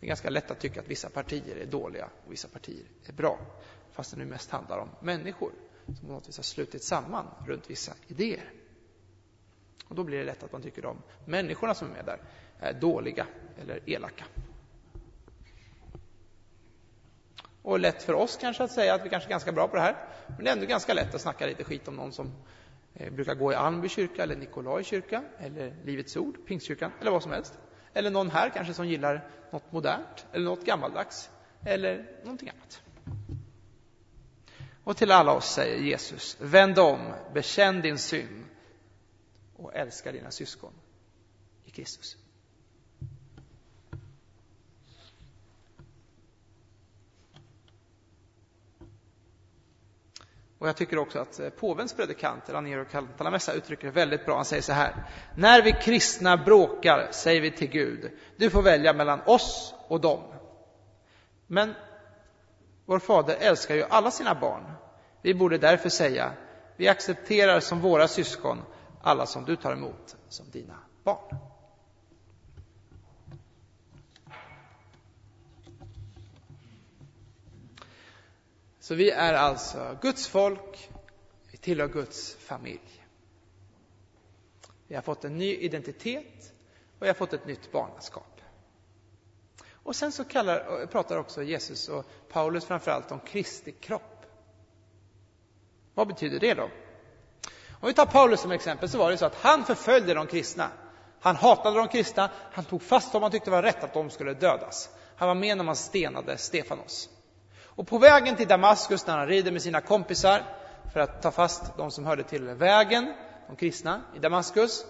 Det 0.00 0.06
är 0.06 0.08
ganska 0.08 0.30
lätt 0.30 0.50
att 0.50 0.60
tycka 0.60 0.80
att 0.80 0.88
vissa 0.88 1.10
partier 1.10 1.56
är 1.56 1.66
dåliga 1.66 2.08
och 2.26 2.32
vissa 2.32 2.48
partier 2.48 2.84
är 3.06 3.12
bra. 3.12 3.38
Fast 3.92 4.10
det 4.10 4.16
nu 4.16 4.24
mest 4.24 4.50
handlar 4.50 4.78
om 4.78 4.88
människor 5.00 5.52
som 5.86 6.06
på 6.06 6.12
något 6.12 6.28
vis 6.28 6.36
har 6.36 6.42
slutit 6.42 6.82
samman 6.82 7.26
runt 7.46 7.70
vissa 7.70 7.92
idéer. 8.06 8.52
Och 9.88 9.94
då 9.94 10.04
blir 10.04 10.18
det 10.18 10.24
lätt 10.24 10.42
att 10.42 10.52
man 10.52 10.62
tycker 10.62 10.82
de 10.82 11.02
människorna 11.24 11.74
som 11.74 11.88
är 11.88 11.92
med 11.92 12.04
där 12.04 12.20
är 12.58 12.72
dåliga 12.72 13.26
eller 13.62 13.80
elaka. 13.90 14.24
Och 17.62 17.78
lätt 17.78 18.02
för 18.02 18.14
oss 18.14 18.38
kanske 18.40 18.64
att 18.64 18.72
säga 18.72 18.94
att 18.94 19.04
vi 19.04 19.08
kanske 19.08 19.28
är 19.28 19.30
ganska 19.30 19.52
bra 19.52 19.68
på 19.68 19.76
det 19.76 19.82
här. 19.82 19.96
Men 20.26 20.44
det 20.44 20.50
är 20.50 20.52
ändå 20.52 20.66
ganska 20.66 20.94
lätt 20.94 21.14
att 21.14 21.20
snacka 21.20 21.46
lite 21.46 21.64
skit 21.64 21.88
om 21.88 21.96
någon 21.96 22.12
som 22.12 22.32
eh, 22.94 23.12
brukar 23.12 23.34
gå 23.34 23.52
i 23.52 23.54
Almby 23.54 23.88
kyrka 23.88 24.22
eller 24.22 24.36
Nikolaj 24.36 24.84
kyrka 24.84 25.22
eller 25.38 25.74
Livets 25.84 26.16
Ord, 26.16 26.46
Pingstkyrkan 26.46 26.92
eller 27.00 27.10
vad 27.10 27.22
som 27.22 27.32
helst. 27.32 27.58
Eller 27.92 28.10
någon 28.10 28.30
här 28.30 28.50
kanske 28.50 28.74
som 28.74 28.88
gillar 28.88 29.28
något 29.50 29.72
modernt 29.72 30.26
eller 30.32 30.44
något 30.44 30.64
gammaldags 30.64 31.30
eller 31.64 32.20
någonting 32.22 32.48
annat. 32.48 32.82
Och 34.84 34.96
till 34.96 35.10
alla 35.10 35.32
oss 35.32 35.52
säger 35.52 35.78
Jesus, 35.78 36.36
vänd 36.40 36.78
om, 36.78 37.14
bekänn 37.34 37.80
din 37.80 37.98
synd 37.98 38.44
och 39.56 39.74
älska 39.74 40.12
dina 40.12 40.30
syskon 40.30 40.72
i 41.64 41.70
Kristus. 41.70 42.16
Och 50.58 50.68
jag 50.68 50.76
tycker 50.76 50.98
också 50.98 51.18
att 51.18 51.40
eh, 51.40 51.48
påvens 51.48 51.92
predikant, 51.92 52.48
Raniero 52.48 52.84
Cantalamessa, 52.84 53.52
uttrycker 53.52 53.86
det 53.86 53.92
väldigt 53.92 54.26
bra. 54.26 54.36
Han 54.36 54.44
säger 54.44 54.62
så 54.62 54.72
här. 54.72 54.94
När 55.36 55.62
vi 55.62 55.72
kristna 55.72 56.36
bråkar 56.36 57.08
säger 57.10 57.40
vi 57.40 57.50
till 57.50 57.70
Gud, 57.70 58.10
du 58.36 58.50
får 58.50 58.62
välja 58.62 58.92
mellan 58.92 59.20
oss 59.26 59.74
och 59.88 60.00
dem. 60.00 60.22
Men 61.46 61.74
vår 62.86 62.98
fader 62.98 63.36
älskar 63.40 63.74
ju 63.74 63.84
alla 63.90 64.10
sina 64.10 64.34
barn. 64.34 64.72
Vi 65.22 65.34
borde 65.34 65.58
därför 65.58 65.88
säga, 65.88 66.32
vi 66.76 66.88
accepterar 66.88 67.60
som 67.60 67.80
våra 67.80 68.08
syskon 68.08 68.62
alla 69.02 69.26
som 69.26 69.44
du 69.44 69.56
tar 69.56 69.72
emot 69.72 70.16
som 70.28 70.50
dina 70.50 70.74
barn. 71.04 71.36
Så 78.88 78.94
vi 78.94 79.10
är 79.10 79.34
alltså 79.34 79.98
Guds 80.02 80.28
folk, 80.28 80.90
vi 81.50 81.58
tillhör 81.58 81.88
Guds 81.88 82.34
familj. 82.34 83.04
Vi 84.86 84.94
har 84.94 85.02
fått 85.02 85.24
en 85.24 85.38
ny 85.38 85.56
identitet 85.56 86.52
och 86.98 87.02
vi 87.02 87.06
har 87.06 87.14
fått 87.14 87.32
ett 87.32 87.46
nytt 87.46 87.72
barnaskap. 87.72 88.40
Och 89.70 89.96
sen 89.96 90.12
så 90.12 90.24
kallar, 90.24 90.86
pratar 90.86 91.16
också 91.16 91.42
Jesus 91.42 91.88
och 91.88 92.04
Paulus 92.28 92.64
framförallt 92.64 93.12
om 93.12 93.20
Kristi 93.20 93.72
kropp. 93.72 94.26
Vad 95.94 96.08
betyder 96.08 96.40
det 96.40 96.54
då? 96.54 96.70
Om 97.80 97.86
vi 97.86 97.94
tar 97.94 98.06
Paulus 98.06 98.40
som 98.40 98.50
exempel 98.50 98.88
så 98.88 98.98
var 98.98 99.10
det 99.10 99.16
så 99.16 99.26
att 99.26 99.34
han 99.34 99.64
förföljde 99.64 100.14
de 100.14 100.26
kristna. 100.26 100.70
Han 101.20 101.36
hatade 101.36 101.76
de 101.76 101.88
kristna, 101.88 102.30
han 102.52 102.64
tog 102.64 102.82
fast 102.82 103.12
dem 103.12 103.22
han 103.22 103.30
tyckte 103.30 103.50
var 103.50 103.62
rätt 103.62 103.84
att 103.84 103.94
de 103.94 104.10
skulle 104.10 104.34
dödas. 104.34 104.90
Han 105.16 105.28
var 105.28 105.34
med 105.34 105.56
när 105.56 105.64
man 105.64 105.76
stenade 105.76 106.38
Stefanos. 106.38 107.10
Och 107.78 107.86
på 107.86 107.98
vägen 107.98 108.36
till 108.36 108.48
Damaskus 108.48 109.06
när 109.06 109.18
han 109.18 109.26
rider 109.26 109.52
med 109.52 109.62
sina 109.62 109.80
kompisar 109.80 110.42
för 110.92 111.00
att 111.00 111.22
ta 111.22 111.30
fast 111.30 111.76
de 111.76 111.90
som 111.90 112.06
hörde 112.06 112.22
till 112.22 112.44
vägen, 112.44 113.14
de 113.46 113.56
kristna 113.56 114.02
i 114.16 114.18
Damaskus, 114.18 114.86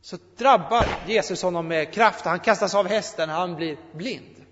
så 0.00 0.16
drabbar 0.36 0.86
Jesus 1.06 1.42
honom 1.42 1.68
med 1.68 1.92
kraft. 1.92 2.24
Han 2.24 2.40
kastas 2.40 2.74
av 2.74 2.88
hästen, 2.88 3.28
han 3.28 3.54
blir 3.54 3.78
blind. 3.92 4.44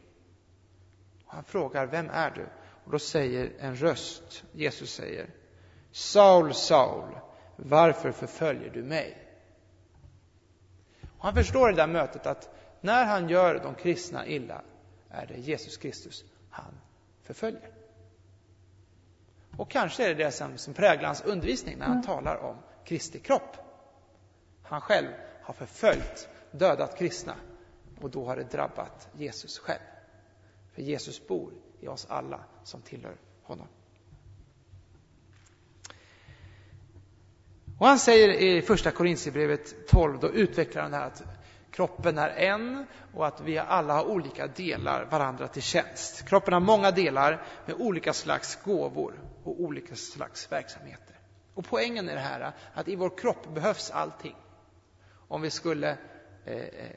Och 1.27 1.35
han 1.35 1.45
frågar, 1.45 1.87
vem 1.87 2.11
är 2.11 2.31
du? 2.31 2.47
Och 2.85 2.93
då 2.93 2.99
säger 2.99 3.53
en 3.59 3.77
röst, 3.77 4.45
Jesus 4.53 4.95
säger, 4.95 5.31
Saul, 5.91 6.55
Saul, 6.55 7.19
varför 7.57 8.13
förföljer 8.13 8.71
du 8.71 8.83
mig? 8.83 9.19
Och 11.19 11.25
han 11.25 11.35
förstår 11.35 11.71
i 11.71 11.73
det 11.73 11.83
där 11.83 11.87
mötet 11.87 12.27
att 12.27 12.55
när 12.81 13.05
han 13.05 13.29
gör 13.29 13.59
de 13.59 13.75
kristna 13.75 14.27
illa 14.27 14.63
är 15.11 15.27
det 15.27 15.39
Jesus 15.39 15.77
Kristus 15.77 16.25
han 16.51 16.75
förföljer. 17.23 17.71
Och 19.57 19.71
kanske 19.71 20.05
är 20.05 20.15
det 20.15 20.25
det 20.25 20.31
som, 20.31 20.59
som 20.59 20.75
präglar 20.75 21.07
hans 21.07 21.23
undervisning 21.23 21.79
när 21.79 21.87
han 21.87 21.97
mm. 21.97 22.07
talar 22.07 22.37
om 22.37 22.57
Kristi 22.85 23.19
kropp. 23.19 23.57
Han 24.63 24.81
själv 24.81 25.09
har 25.43 25.55
förföljt, 25.55 26.29
dödat 26.51 26.99
kristna 26.99 27.35
och 28.01 28.11
då 28.11 28.25
har 28.25 28.37
det 28.37 28.51
drabbat 28.51 29.09
Jesus 29.13 29.59
själv. 29.59 29.81
För 30.73 30.83
Jesus 30.83 31.27
bor 31.27 31.53
i 31.81 31.89
oss 31.89 32.07
alla 32.09 32.41
som 32.65 32.83
tillhör 32.83 33.17
honom. 33.43 33.67
Och 37.79 37.87
han 37.89 37.99
säger 37.99 38.29
i 38.29 38.63
första 38.63 38.91
Korintierbrevet 38.91 39.89
12, 39.89 40.21
då 40.21 40.31
utvecklar 40.31 40.83
han 40.83 40.91
det 40.91 40.97
här 40.97 41.07
att 41.07 41.23
kroppen 41.73 42.19
är 42.19 42.29
en 42.29 42.87
och 43.15 43.27
att 43.27 43.41
vi 43.41 43.59
alla 43.59 43.95
har 43.95 44.05
olika 44.05 44.47
delar 44.47 45.05
varandra 45.05 45.49
till 45.49 45.63
tjänst. 45.63 46.29
Kroppen 46.29 46.55
har 46.55 46.61
många 46.61 46.91
delar 46.91 47.43
med 47.67 47.77
olika 47.79 48.13
slags 48.13 48.63
gåvor 48.65 49.15
och 49.45 49.61
olika 49.61 49.95
slags 49.95 50.53
verksamheter. 50.53 51.19
Och 51.55 51.65
poängen 51.65 52.09
är 52.09 52.15
det 52.15 52.21
här 52.21 52.53
att 52.75 52.89
i 52.89 52.97
vår 52.97 53.19
kropp 53.19 53.55
behövs 53.55 53.91
allting. 53.91 54.37
Om 55.29 55.43
vi 55.43 55.51
skulle 55.51 55.91
eh, 56.45 56.57
eh, 56.57 56.97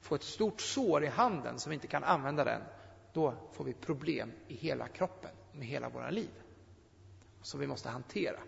få 0.00 0.14
ett 0.14 0.22
stort 0.22 0.60
sår 0.60 1.04
i 1.04 1.06
handen 1.06 1.58
som 1.58 1.70
vi 1.70 1.74
inte 1.74 1.86
kan 1.86 2.04
använda 2.04 2.44
den, 2.44 2.62
då 3.12 3.34
får 3.52 3.64
vi 3.64 3.74
problem 3.74 4.32
i 4.48 4.54
hela 4.54 4.88
kroppen, 4.88 5.30
med 5.52 5.66
hela 5.66 5.88
våra 5.88 6.10
liv. 6.10 6.30
Som 7.42 7.60
vi 7.60 7.66
måste 7.66 7.88
hantera. 7.88 8.38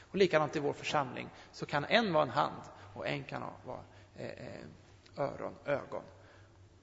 Och 0.00 0.16
likadant 0.16 0.56
i 0.56 0.58
vår 0.58 0.72
församling 0.72 1.28
så 1.52 1.66
kan 1.66 1.84
en 1.84 2.12
vara 2.12 2.22
en 2.22 2.30
hand 2.30 2.62
och 2.94 3.08
en 3.08 3.24
kan 3.24 3.42
vara 3.64 3.80
Eh, 4.18 4.26
eh, 4.26 5.24
öron, 5.24 5.54
ögon. 5.64 6.02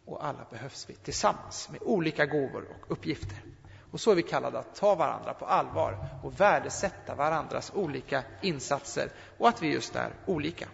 Och 0.05 0.25
alla 0.25 0.45
behövs 0.51 0.89
vi 0.89 0.93
tillsammans 0.93 1.69
med 1.69 1.81
olika 1.83 2.25
gåvor 2.25 2.67
och 2.69 2.91
uppgifter. 2.91 3.37
Och 3.91 4.01
så 4.01 4.11
är 4.11 4.15
vi 4.15 4.23
kallade 4.23 4.59
att 4.59 4.75
ta 4.75 4.95
varandra 4.95 5.33
på 5.33 5.45
allvar 5.45 6.09
och 6.23 6.39
värdesätta 6.39 7.15
varandras 7.15 7.71
olika 7.75 8.23
insatser 8.41 9.09
och 9.37 9.47
att 9.47 9.61
vi 9.61 9.73
just 9.73 9.95
är 9.95 10.13
olika. 10.25 10.67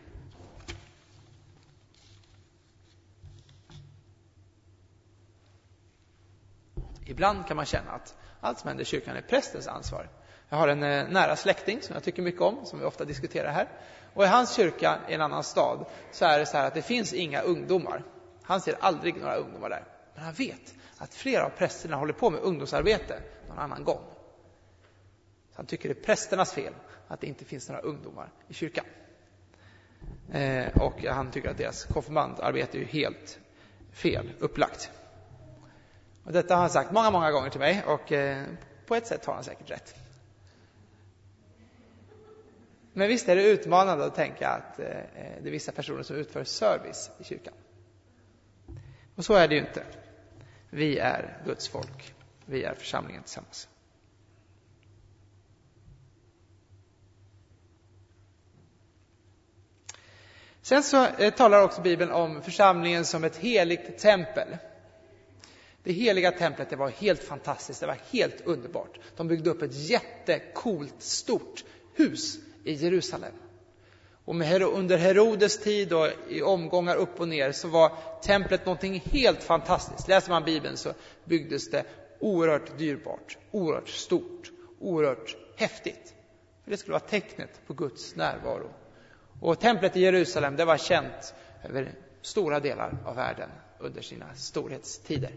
Ibland 7.06 7.48
kan 7.48 7.58
man 7.58 7.66
känna 7.66 7.92
att 7.92 8.16
allt 8.42 8.60
som 8.60 8.68
händer 8.68 8.82
i 8.82 8.86
kyrkan 8.86 9.16
är 9.16 9.22
prästens 9.22 9.68
ansvar. 9.68 10.10
Jag 10.52 10.58
har 10.58 10.68
en 10.68 10.84
eh, 10.84 11.08
nära 11.08 11.36
släkting 11.36 11.82
som 11.82 11.94
jag 11.94 12.04
tycker 12.04 12.22
mycket 12.22 12.42
om, 12.42 12.66
som 12.66 12.80
vi 12.80 12.86
ofta 12.86 13.06
diskuterar 13.06 13.52
här. 13.52 13.68
Och 14.14 14.24
i 14.24 14.28
hans 14.28 14.56
kyrka 14.56 15.00
i 15.10 15.14
en 15.14 15.22
annan 15.22 15.44
stad 15.44 15.86
så 16.12 16.26
är 16.26 16.40
det 16.40 16.46
så 16.46 16.58
här 16.58 16.68
att 16.68 16.74
det 16.74 16.82
finns 16.82 17.14
inga 17.14 17.42
ungdomar. 17.42 18.04
Han 18.44 18.62
ser 18.62 18.78
aldrig 18.80 19.16
några 19.16 19.36
ungdomar 19.36 19.70
där. 19.70 19.84
Men 20.16 20.24
han 20.24 20.34
vet 20.34 20.74
att 20.98 21.14
flera 21.14 21.46
av 21.46 21.50
prästerna 21.50 21.96
håller 21.96 22.14
på 22.14 22.30
med 22.30 22.42
ungdomsarbete 22.42 23.22
någon 23.48 23.60
annan 23.60 23.84
gång. 23.84 24.02
Så 25.52 25.56
han 25.56 25.66
tycker 25.66 25.90
det 25.90 26.00
är 26.00 26.04
prästernas 26.04 26.54
fel 26.54 26.74
att 27.08 27.22
det 27.22 27.28
inte 27.28 27.46
finns 27.46 27.70
några 27.70 27.82
ungdomar 27.82 28.32
i 28.48 28.54
kyrkan. 28.54 28.86
Eh, 30.32 30.78
och 30.78 31.04
han 31.04 31.32
tycker 31.32 31.50
att 31.50 31.58
deras 31.58 31.86
konfirmandarbete 31.86 32.78
är 32.78 32.86
helt 32.86 33.40
fel 33.92 34.32
upplagt. 34.40 34.92
Och 36.24 36.32
detta 36.32 36.56
har 36.56 36.62
han 36.62 36.70
sagt 36.70 36.92
många, 36.92 37.12
många 37.12 37.32
gånger 37.32 37.50
till 37.50 37.60
mig 37.60 37.84
och 37.86 38.12
eh, 38.12 38.46
på 38.88 38.96
ett 38.96 39.08
sätt 39.08 39.26
har 39.26 39.34
han 39.34 39.44
säkert 39.44 39.72
rätt. 39.72 39.96
Men 43.02 43.08
visst 43.08 43.30
är 43.30 43.36
det 43.36 43.44
utmanande 43.44 44.06
att 44.06 44.16
tänka 44.16 44.50
att 44.50 44.80
eh, 44.80 44.88
eh, 44.88 45.42
det 45.42 45.50
är 45.50 45.52
vissa 45.52 45.72
personer 45.72 46.04
som 46.04 46.16
utför 46.16 46.44
service 46.44 47.12
i 47.20 47.24
kyrkan. 47.24 47.54
Och 49.16 49.26
så 49.26 49.34
är 49.34 49.48
det 49.48 49.56
ju 49.56 49.62
inte. 49.62 49.84
Vi 50.70 50.98
är 50.98 51.42
Guds 51.46 51.68
folk. 51.68 52.14
Vi 52.46 52.64
är 52.64 52.74
församlingen 52.74 53.24
tillsammans. 53.24 53.68
Sen 60.62 60.84
så 60.84 61.06
eh, 61.06 61.34
talar 61.34 61.64
också 61.64 61.82
Bibeln 61.82 62.12
om 62.12 62.42
församlingen 62.42 63.06
som 63.06 63.24
ett 63.24 63.38
heligt 63.38 63.98
tempel. 63.98 64.58
Det 65.84 65.92
heliga 65.92 66.32
templet 66.32 66.70
det 66.70 66.76
var 66.76 66.90
helt 66.90 67.24
fantastiskt, 67.24 67.80
det 67.80 67.88
var 67.88 68.00
helt 68.12 68.42
underbart. 68.42 69.00
De 69.16 69.28
byggde 69.28 69.50
upp 69.50 69.62
ett 69.62 69.90
jättekult, 69.90 71.02
stort 71.02 71.64
hus 71.96 72.38
i 72.64 72.74
Jerusalem. 72.74 73.34
Och 74.26 74.36
under 74.78 74.98
Herodes 74.98 75.60
tid 75.60 75.94
och 75.94 76.08
i 76.30 76.42
omgångar 76.42 76.96
upp 76.96 77.20
och 77.20 77.28
ner 77.28 77.52
så 77.52 77.68
var 77.68 77.92
templet 78.22 78.66
någonting 78.66 79.04
helt 79.12 79.44
fantastiskt. 79.44 80.08
Läser 80.08 80.30
man 80.30 80.44
Bibeln 80.44 80.78
så 80.78 80.94
byggdes 81.26 81.70
det 81.70 81.84
oerhört 82.20 82.78
dyrbart, 82.78 83.38
oerhört 83.52 83.90
stort, 83.90 84.52
oerhört 84.80 85.36
häftigt. 85.56 86.14
För 86.64 86.72
det 86.72 86.78
skulle 86.78 86.94
vara 86.94 87.10
tecknet 87.10 87.62
på 87.68 87.74
Guds 87.74 88.16
närvaro. 88.16 88.70
Och 89.40 89.60
templet 89.60 89.98
i 89.98 90.02
Jerusalem 90.02 90.56
det 90.56 90.66
var 90.66 90.78
känt 90.78 91.34
över 91.64 91.92
stora 92.22 92.60
delar 92.60 92.98
av 93.06 93.16
världen 93.16 93.50
under 93.80 94.02
sina 94.02 94.36
storhetstider. 94.36 95.32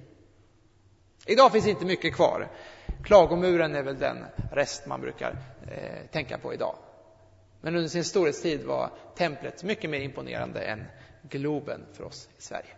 Idag 1.26 1.52
finns 1.52 1.66
inte 1.66 1.84
mycket 1.84 2.14
kvar. 2.14 2.48
Klagomuren 3.04 3.74
är 3.74 3.82
väl 3.82 3.98
den 3.98 4.24
rest 4.52 4.87
man 4.87 5.00
brukar 5.00 5.37
eh, 5.70 6.06
tänka 6.12 6.38
på 6.38 6.54
idag. 6.54 6.76
Men 7.64 7.77
under 7.77 7.88
sin 7.88 8.05
storhetstid 8.05 8.64
var 8.64 8.90
templet 9.16 9.62
mycket 9.62 9.90
mer 9.90 10.00
imponerande 10.00 10.61
än 10.61 10.85
Globen 11.22 11.87
för 11.92 12.05
oss 12.05 12.29
i 12.38 12.42
Sverige. 12.42 12.77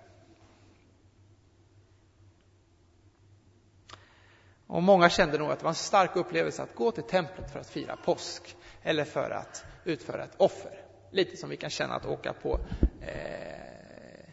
Och 4.66 4.82
många 4.82 5.08
kände 5.08 5.38
nog 5.38 5.50
att 5.50 5.58
det 5.58 5.64
var 5.64 5.70
en 5.70 5.74
stark 5.74 6.16
upplevelse 6.16 6.62
att 6.62 6.74
gå 6.74 6.90
till 6.90 7.02
templet 7.02 7.50
för 7.50 7.60
att 7.60 7.70
fira 7.70 7.96
påsk 7.96 8.56
eller 8.82 9.04
för 9.04 9.30
att 9.30 9.64
utföra 9.84 10.24
ett 10.24 10.34
offer. 10.36 10.80
Lite 11.10 11.36
som 11.36 11.50
vi 11.50 11.56
kan 11.56 11.70
känna 11.70 11.94
att 11.94 12.06
åka 12.06 12.32
på 12.32 12.60
eh, 13.00 14.30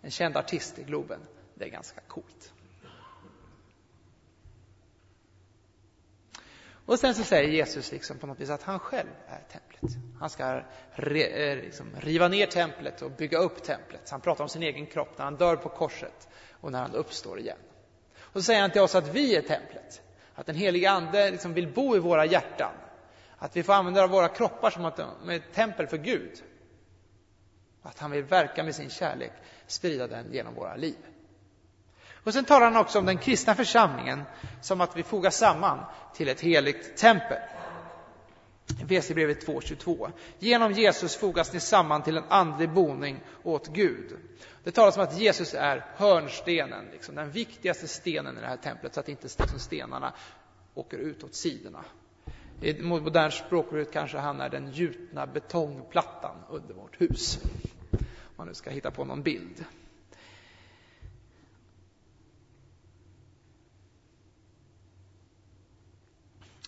en 0.00 0.10
känd 0.10 0.36
artist 0.36 0.78
i 0.78 0.82
Globen. 0.82 1.20
Det 1.54 1.64
är 1.64 1.70
ganska 1.70 2.00
coolt. 2.00 2.52
Och 6.90 6.98
sen 6.98 7.14
så 7.14 7.24
säger 7.24 7.48
Jesus 7.48 7.92
liksom 7.92 8.18
på 8.18 8.26
något 8.26 8.40
vis 8.40 8.50
att 8.50 8.62
han 8.62 8.78
själv 8.78 9.08
är 9.26 9.40
templet. 9.52 10.02
Han 10.20 10.30
ska 10.30 10.56
eh, 10.96 11.56
liksom 11.56 11.86
riva 11.96 12.28
ner 12.28 12.46
templet 12.46 13.02
och 13.02 13.10
bygga 13.10 13.38
upp 13.38 13.62
templet. 13.62 14.00
Så 14.04 14.14
han 14.14 14.20
pratar 14.20 14.44
om 14.44 14.48
sin 14.48 14.62
egen 14.62 14.86
kropp 14.86 15.18
när 15.18 15.24
han 15.24 15.36
dör 15.36 15.56
på 15.56 15.68
korset 15.68 16.28
och 16.60 16.72
när 16.72 16.82
han 16.82 16.94
uppstår 16.94 17.38
igen. 17.38 17.58
Och 18.18 18.32
så 18.32 18.42
säger 18.42 18.60
han 18.60 18.70
till 18.70 18.80
oss 18.80 18.94
att 18.94 19.08
vi 19.08 19.36
är 19.36 19.42
templet. 19.42 20.02
Att 20.34 20.46
den 20.46 20.56
heliga 20.56 20.90
Ande 20.90 21.30
liksom 21.30 21.54
vill 21.54 21.72
bo 21.72 21.96
i 21.96 21.98
våra 21.98 22.24
hjärtan. 22.24 22.72
Att 23.38 23.56
vi 23.56 23.62
får 23.62 23.72
använda 23.72 24.06
våra 24.06 24.28
kroppar 24.28 24.70
som 24.70 25.30
ett 25.30 25.52
tempel 25.52 25.86
för 25.86 25.98
Gud. 25.98 26.42
Att 27.82 27.98
han 27.98 28.10
vill 28.10 28.24
verka 28.24 28.64
med 28.64 28.74
sin 28.74 28.90
kärlek, 28.90 29.32
sprida 29.66 30.06
den 30.06 30.32
genom 30.32 30.54
våra 30.54 30.76
liv. 30.76 30.98
Och 32.24 32.32
sen 32.32 32.44
talar 32.44 32.70
han 32.70 32.76
också 32.76 32.98
om 32.98 33.06
den 33.06 33.18
kristna 33.18 33.54
församlingen 33.54 34.22
som 34.60 34.80
att 34.80 34.96
vi 34.96 35.02
fogas 35.02 35.36
samman 35.36 35.78
till 36.14 36.28
ett 36.28 36.40
heligt 36.40 36.96
tempel. 36.96 37.38
Efesierbrevet 38.82 39.46
2.22. 39.46 40.10
Genom 40.38 40.72
Jesus 40.72 41.16
fogas 41.16 41.52
ni 41.52 41.60
samman 41.60 42.02
till 42.02 42.16
en 42.16 42.24
andlig 42.28 42.70
boning 42.70 43.20
åt 43.42 43.68
Gud. 43.68 44.16
Det 44.64 44.70
talas 44.70 44.96
om 44.96 45.02
att 45.02 45.18
Jesus 45.18 45.54
är 45.54 45.86
hörnstenen, 45.96 46.84
liksom, 46.92 47.14
den 47.14 47.30
viktigaste 47.30 47.88
stenen 47.88 48.38
i 48.38 48.40
det 48.40 48.46
här 48.46 48.56
templet, 48.56 48.94
så 48.94 49.00
att 49.00 49.08
inte 49.08 49.28
liksom, 49.38 49.58
stenarna 49.58 50.12
åker 50.74 50.98
ut 50.98 51.24
åt 51.24 51.34
sidorna. 51.34 51.84
I 52.60 52.82
modernt 52.82 53.34
språkbruk 53.34 53.92
kanske 53.92 54.18
han 54.18 54.40
är 54.40 54.48
den 54.48 54.72
gjutna 54.72 55.26
betongplattan 55.26 56.36
under 56.48 56.74
vårt 56.74 57.00
hus. 57.00 57.38
Om 57.92 58.34
man 58.36 58.46
nu 58.46 58.54
ska 58.54 58.70
hitta 58.70 58.90
på 58.90 59.04
någon 59.04 59.22
bild. 59.22 59.64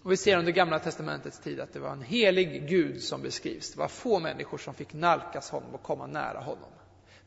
Och 0.03 0.13
vi 0.13 0.17
ser 0.17 0.39
under 0.39 0.53
Gamla 0.53 0.79
Testamentets 0.79 1.39
tid 1.41 1.61
att 1.61 1.73
det 1.73 1.81
var 1.81 1.93
en 1.93 2.03
helig 2.03 2.69
Gud 2.69 3.03
som 3.03 3.23
beskrivs. 3.23 3.73
Det 3.73 3.79
var 3.79 3.89
få 3.89 4.21
människor 4.21 4.59
som 4.59 4.75
fick 4.75 4.93
nalkas 4.93 5.51
honom 5.51 5.75
och 5.75 5.83
komma 5.83 6.07
nära 6.07 6.41
honom. 6.41 6.71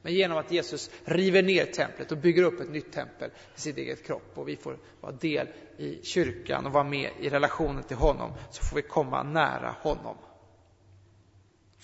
Men 0.02 0.14
genom 0.14 0.38
att 0.38 0.52
Jesus 0.52 0.92
river 1.06 1.44
ner 1.44 1.66
templet 1.66 2.12
och 2.12 2.18
bygger 2.18 2.44
upp 2.44 2.60
ett 2.60 2.70
nytt 2.70 2.92
tempel 2.92 3.32
i 3.56 3.60
sin 3.60 3.78
egen 3.78 3.96
kropp 3.96 4.32
och 4.34 4.48
vi 4.48 4.56
får 4.56 4.78
vara 5.02 5.12
del 5.12 5.48
i 5.78 6.00
kyrkan 6.04 6.66
och 6.66 6.72
vara 6.72 6.84
med 6.84 7.12
i 7.20 7.30
relationen 7.30 7.84
till 7.84 7.98
honom 7.98 8.32
så 8.52 8.64
får 8.64 8.76
vi 8.76 8.82
komma 8.82 9.24
nära 9.24 9.76
honom. 9.82 10.18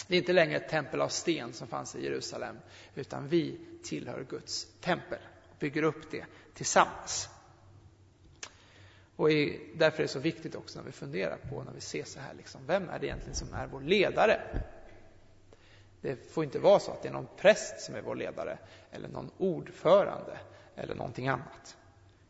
Det 0.08 0.16
är 0.16 0.20
inte 0.20 0.34
längre 0.34 0.58
ett 0.58 0.70
tempel 0.70 1.02
av 1.02 1.08
sten 1.08 1.54
som 1.54 1.68
fanns 1.68 1.96
i 1.96 2.04
Jerusalem 2.04 2.56
utan 2.96 3.28
vi 3.28 3.60
tillhör 3.84 4.26
Guds 4.30 4.68
tempel 4.82 5.20
och 5.52 5.56
bygger 5.60 5.84
upp 5.84 6.12
det 6.12 6.26
tillsammans. 6.54 7.30
Och 9.22 9.30
därför 9.74 9.98
är 9.98 10.02
det 10.02 10.08
så 10.08 10.20
viktigt 10.20 10.56
också 10.56 10.80
när 10.80 10.86
vi 10.86 10.92
funderar 10.92 11.38
på, 11.38 11.64
när 11.64 11.74
vi 11.74 11.82
ser 11.82 12.04
så 12.04 12.20
här, 12.20 12.34
liksom, 12.34 12.62
vem 12.68 12.90
är 12.90 13.00
det 13.00 13.06
egentligen 13.06 13.36
som 13.36 13.54
är 13.54 13.68
vår 13.68 13.82
ledare? 13.82 14.42
Det 16.02 16.32
får 16.32 16.44
inte 16.44 16.60
vara 16.60 16.80
så 16.80 16.92
att 16.92 17.02
det 17.02 17.10
är 17.10 17.14
någon 17.14 17.28
präst 17.38 17.80
som 17.80 17.96
är 17.96 18.02
vår 18.02 18.16
ledare, 18.16 18.58
eller 18.92 19.08
någon 19.08 19.32
ordförande, 19.38 20.40
eller 20.76 20.96
någonting 20.96 21.28
annat. 21.28 21.78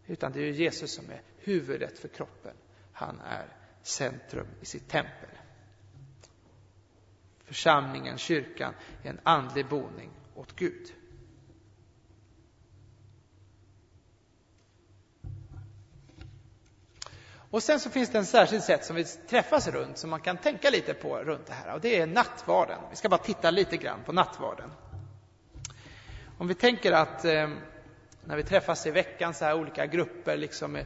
Utan 0.08 0.32
det 0.32 0.39
är 0.39 0.51
Jesus 0.51 0.93
som 0.93 1.10
är 1.10 1.21
huvudet 1.38 1.99
för 1.99 2.08
kroppen. 2.08 2.54
Han 2.91 3.19
är 3.19 3.45
centrum 3.82 4.47
i 4.62 4.65
sitt 4.65 4.89
tempel. 4.89 5.30
Församlingen, 7.43 8.17
kyrkan, 8.17 8.73
är 9.04 9.10
en 9.10 9.19
andlig 9.23 9.67
boning 9.67 10.10
åt 10.36 10.56
Gud. 10.56 10.93
Och 17.51 17.63
sen 17.63 17.79
så 17.79 17.89
finns 17.89 18.09
det 18.09 18.17
en 18.17 18.25
särskild 18.25 18.63
sätt 18.63 18.85
som 18.85 18.95
vi 18.95 19.03
träffas 19.05 19.67
runt, 19.67 19.97
som 19.97 20.09
man 20.09 20.21
kan 20.21 20.37
tänka 20.37 20.69
lite 20.69 20.93
på 20.93 21.17
runt 21.17 21.45
det 21.45 21.53
här. 21.53 21.73
Och 21.73 21.81
det 21.81 21.99
är 21.99 22.07
nattvarden. 22.07 22.79
Vi 22.89 22.95
ska 22.95 23.09
bara 23.09 23.17
titta 23.17 23.51
lite 23.51 23.77
grann 23.77 23.99
på 24.05 24.11
nattvarden. 24.11 24.71
Om 26.37 26.47
vi 26.47 26.55
tänker 26.55 26.91
att 26.91 27.25
eh, 27.25 27.49
när 28.25 28.37
vi 28.37 28.43
träffas 28.43 28.87
i 28.87 28.91
veckan, 28.91 29.33
så 29.33 29.45
här 29.45 29.59
olika 29.59 29.85
grupper, 29.85 30.37
liksom 30.37 30.75
eh, 30.75 30.85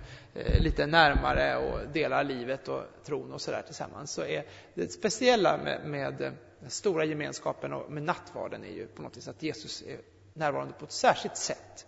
lite 0.60 0.86
närmare 0.86 1.58
och 1.58 1.80
delar 1.94 2.24
livet 2.24 2.68
och 2.68 2.84
tron 3.04 3.34
och 3.34 3.42
sådär 3.42 3.62
tillsammans, 3.66 4.12
så 4.12 4.22
är 4.22 4.46
det 4.74 4.92
speciella 4.92 5.58
med, 5.58 5.86
med 5.86 6.34
den 6.60 6.70
stora 6.70 7.06
gemenskapen 7.06 7.74
och 7.74 7.92
med 7.92 8.04
nattvarden 8.04 8.64
är 8.64 8.74
ju 8.74 8.88
på 8.88 9.02
något 9.02 9.18
vis 9.18 9.28
att 9.28 9.44
Jesus 9.44 9.82
är 9.88 10.00
närvarande 10.34 10.74
på 10.74 10.86
ett 10.86 10.92
särskilt 10.92 11.38
sätt. 11.38 11.86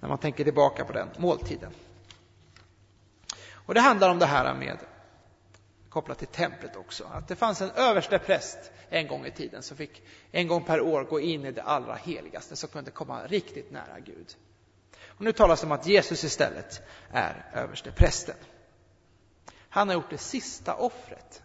När 0.00 0.08
man 0.08 0.18
tänker 0.18 0.44
tillbaka 0.44 0.84
på 0.84 0.92
den 0.92 1.08
måltiden. 1.18 1.72
Och 3.70 3.74
det 3.74 3.80
handlar 3.80 4.10
om 4.10 4.18
det 4.18 4.26
här 4.26 4.54
med, 4.54 4.78
kopplat 5.88 6.18
till 6.18 6.26
templet 6.26 6.76
också, 6.76 7.04
att 7.04 7.28
det 7.28 7.36
fanns 7.36 7.60
en 7.60 7.70
överste 7.70 8.18
präst 8.18 8.58
en 8.88 9.08
gång 9.08 9.26
i 9.26 9.30
tiden 9.30 9.62
som 9.62 9.76
fick 9.76 10.02
en 10.30 10.48
gång 10.48 10.64
per 10.64 10.80
år 10.80 11.04
gå 11.04 11.20
in 11.20 11.44
i 11.44 11.52
det 11.52 11.62
allra 11.62 11.94
heligaste, 11.94 12.56
som 12.56 12.68
kunde 12.68 12.90
komma 12.90 13.26
riktigt 13.26 13.70
nära 13.70 14.00
Gud. 14.00 14.36
Och 15.06 15.20
nu 15.20 15.32
talas 15.32 15.60
det 15.60 15.66
om 15.66 15.72
att 15.72 15.86
Jesus 15.86 16.24
istället 16.24 16.82
är 17.10 17.50
överste 17.54 17.92
prästen. 17.92 18.36
Han 19.68 19.88
har 19.88 19.94
gjort 19.94 20.10
det 20.10 20.18
sista 20.18 20.74
offret, 20.74 21.42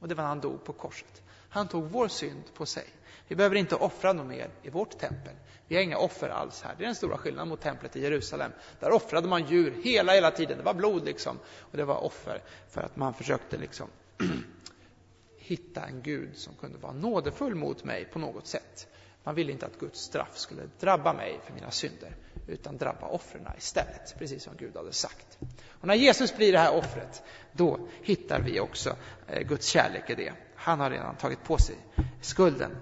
och 0.00 0.08
det 0.08 0.14
var 0.14 0.22
när 0.22 0.28
han 0.28 0.40
dog 0.40 0.64
på 0.64 0.72
korset. 0.72 1.22
Han 1.48 1.68
tog 1.68 1.90
vår 1.90 2.08
synd 2.08 2.54
på 2.54 2.66
sig. 2.66 2.86
Vi 3.30 3.36
behöver 3.36 3.56
inte 3.56 3.74
offra 3.74 4.12
något 4.12 4.26
mer 4.26 4.50
i 4.62 4.70
vårt 4.70 4.98
tempel. 4.98 5.34
Vi 5.68 5.76
har 5.76 5.82
inga 5.82 5.98
offer 5.98 6.28
alls 6.28 6.62
här. 6.62 6.74
Det 6.78 6.84
är 6.84 6.86
den 6.86 6.94
stora 6.94 7.18
skillnaden 7.18 7.48
mot 7.48 7.60
templet 7.60 7.96
i 7.96 8.00
Jerusalem. 8.00 8.52
Där 8.80 8.90
offrade 8.90 9.28
man 9.28 9.46
djur 9.46 9.80
hela, 9.82 10.12
hela 10.12 10.30
tiden. 10.30 10.58
Det 10.58 10.64
var 10.64 10.74
blod 10.74 11.04
liksom. 11.04 11.38
Och 11.58 11.76
det 11.76 11.84
var 11.84 12.04
offer 12.04 12.42
för 12.70 12.80
att 12.80 12.96
man 12.96 13.14
försökte 13.14 13.56
liksom 13.56 13.88
hitta 15.38 15.86
en 15.86 16.02
Gud 16.02 16.36
som 16.36 16.54
kunde 16.54 16.78
vara 16.78 16.92
nådefull 16.92 17.54
mot 17.54 17.84
mig 17.84 18.04
på 18.04 18.18
något 18.18 18.46
sätt. 18.46 18.88
Man 19.24 19.34
ville 19.34 19.52
inte 19.52 19.66
att 19.66 19.78
Guds 19.78 20.00
straff 20.00 20.38
skulle 20.38 20.62
drabba 20.80 21.12
mig 21.12 21.40
för 21.44 21.54
mina 21.54 21.70
synder, 21.70 22.16
utan 22.46 22.76
drabba 22.76 23.06
offren 23.06 23.48
istället, 23.58 24.14
precis 24.18 24.42
som 24.42 24.56
Gud 24.56 24.76
hade 24.76 24.92
sagt. 24.92 25.38
Och 25.80 25.86
när 25.86 25.94
Jesus 25.94 26.36
blir 26.36 26.52
det 26.52 26.58
här 26.58 26.76
offret, 26.76 27.22
då 27.52 27.88
hittar 28.02 28.40
vi 28.40 28.60
också 28.60 28.96
eh, 29.26 29.42
Guds 29.42 29.66
kärlek 29.66 30.10
i 30.10 30.14
det. 30.14 30.32
Han 30.54 30.80
har 30.80 30.90
redan 30.90 31.16
tagit 31.16 31.44
på 31.44 31.58
sig 31.58 31.76
skulden 32.20 32.76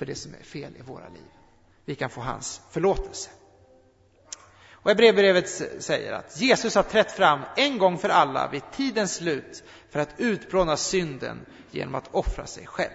för 0.00 0.06
det 0.06 0.14
som 0.14 0.34
är 0.34 0.44
fel 0.44 0.76
i 0.78 0.82
våra 0.82 1.08
liv. 1.08 1.30
Vi 1.84 1.94
kan 1.94 2.10
få 2.10 2.20
hans 2.20 2.60
förlåtelse. 2.70 3.30
Och 4.72 4.90
Hebreerbrevet 4.90 5.48
säger 5.82 6.12
att 6.12 6.40
Jesus 6.40 6.74
har 6.74 6.82
trätt 6.82 7.12
fram 7.12 7.40
en 7.56 7.78
gång 7.78 7.98
för 7.98 8.08
alla 8.08 8.48
vid 8.48 8.62
tidens 8.72 9.14
slut 9.14 9.62
för 9.90 10.00
att 10.00 10.14
utplåna 10.16 10.76
synden 10.76 11.46
genom 11.70 11.94
att 11.94 12.14
offra 12.14 12.46
sig 12.46 12.66
själv. 12.66 12.92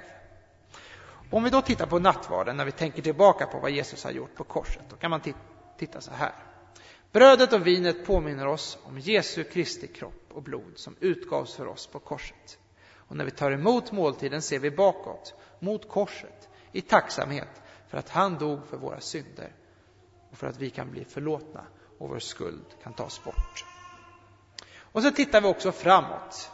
Om 1.31 1.43
vi 1.43 1.49
då 1.49 1.61
tittar 1.61 1.85
på 1.85 1.99
nattvarden, 1.99 2.57
när 2.57 2.65
vi 2.65 2.71
tänker 2.71 3.01
tillbaka 3.01 3.45
på 3.45 3.59
vad 3.59 3.71
Jesus 3.71 4.03
har 4.03 4.11
gjort 4.11 4.35
på 4.35 4.43
korset, 4.43 4.83
då 4.89 4.95
kan 4.95 5.11
man 5.11 5.21
titta 5.77 6.01
så 6.01 6.11
här. 6.11 6.33
Brödet 7.11 7.53
och 7.53 7.67
vinet 7.67 8.05
påminner 8.05 8.47
oss 8.47 8.77
om 8.83 8.99
Jesu 8.99 9.43
Kristi 9.43 9.87
kropp 9.87 10.29
och 10.33 10.43
blod 10.43 10.73
som 10.75 10.95
utgavs 10.99 11.53
för 11.53 11.67
oss 11.67 11.87
på 11.87 11.99
korset. 11.99 12.57
Och 13.07 13.15
när 13.15 13.25
vi 13.25 13.31
tar 13.31 13.51
emot 13.51 13.91
måltiden 13.91 14.41
ser 14.41 14.59
vi 14.59 14.71
bakåt, 14.71 15.33
mot 15.59 15.89
korset, 15.89 16.49
i 16.75 16.81
tacksamhet 16.81 17.61
för 17.87 17.97
att 17.97 18.09
han 18.09 18.37
dog 18.37 18.65
för 18.65 18.77
våra 18.77 18.99
synder 18.99 19.53
och 20.31 20.37
för 20.37 20.47
att 20.47 20.57
vi 20.57 20.69
kan 20.69 20.91
bli 20.91 21.05
förlåtna 21.05 21.65
och 21.97 22.09
vår 22.09 22.19
skuld 22.19 22.65
kan 22.83 22.93
tas 22.93 23.23
bort. 23.23 23.65
Och 24.77 25.03
så 25.03 25.11
tittar 25.11 25.41
vi 25.41 25.47
också 25.47 25.71
framåt. 25.71 26.51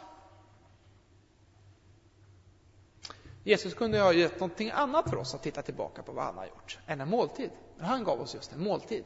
Jesus 3.44 3.74
kunde 3.74 4.00
ha 4.00 4.12
gett 4.12 4.40
någonting 4.40 4.70
annat 4.70 5.10
för 5.10 5.16
oss 5.16 5.34
att 5.34 5.42
titta 5.42 5.62
tillbaka 5.62 6.02
på 6.02 6.12
vad 6.12 6.24
han 6.24 6.36
har 6.36 6.46
gjort, 6.46 6.78
än 6.86 7.00
en 7.00 7.08
måltid. 7.08 7.50
Men 7.76 7.86
han 7.86 8.04
gav 8.04 8.20
oss 8.20 8.34
just 8.34 8.52
en 8.52 8.64
måltid. 8.64 9.04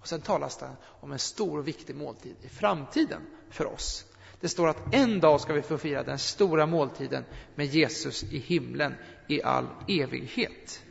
Och 0.00 0.08
sen 0.08 0.20
talas 0.20 0.56
det 0.56 0.70
om 1.00 1.12
en 1.12 1.18
stor 1.18 1.58
och 1.58 1.68
viktig 1.68 1.96
måltid 1.96 2.36
i 2.42 2.48
framtiden 2.48 3.26
för 3.50 3.66
oss. 3.66 4.04
Det 4.40 4.48
står 4.48 4.68
att 4.68 4.94
en 4.94 5.20
dag 5.20 5.40
ska 5.40 5.52
vi 5.52 5.62
få 5.62 5.78
fira 5.78 6.02
den 6.02 6.18
stora 6.18 6.66
måltiden 6.66 7.24
med 7.54 7.66
Jesus 7.66 8.22
i 8.22 8.38
himlen 8.38 8.94
i 9.28 9.42
all 9.42 9.68
evighet. 9.88 10.82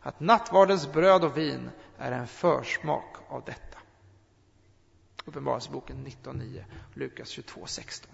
Att 0.00 0.20
nattvardens 0.20 0.92
bröd 0.92 1.24
och 1.24 1.36
vin 1.38 1.70
är 1.98 2.12
en 2.12 2.26
försmak 2.26 3.16
av 3.28 3.44
detta. 3.44 3.78
Uppenbarelseboken 5.24 6.06
19.9, 6.06 6.64
Lukas 6.94 7.38
22.16. 7.38 8.06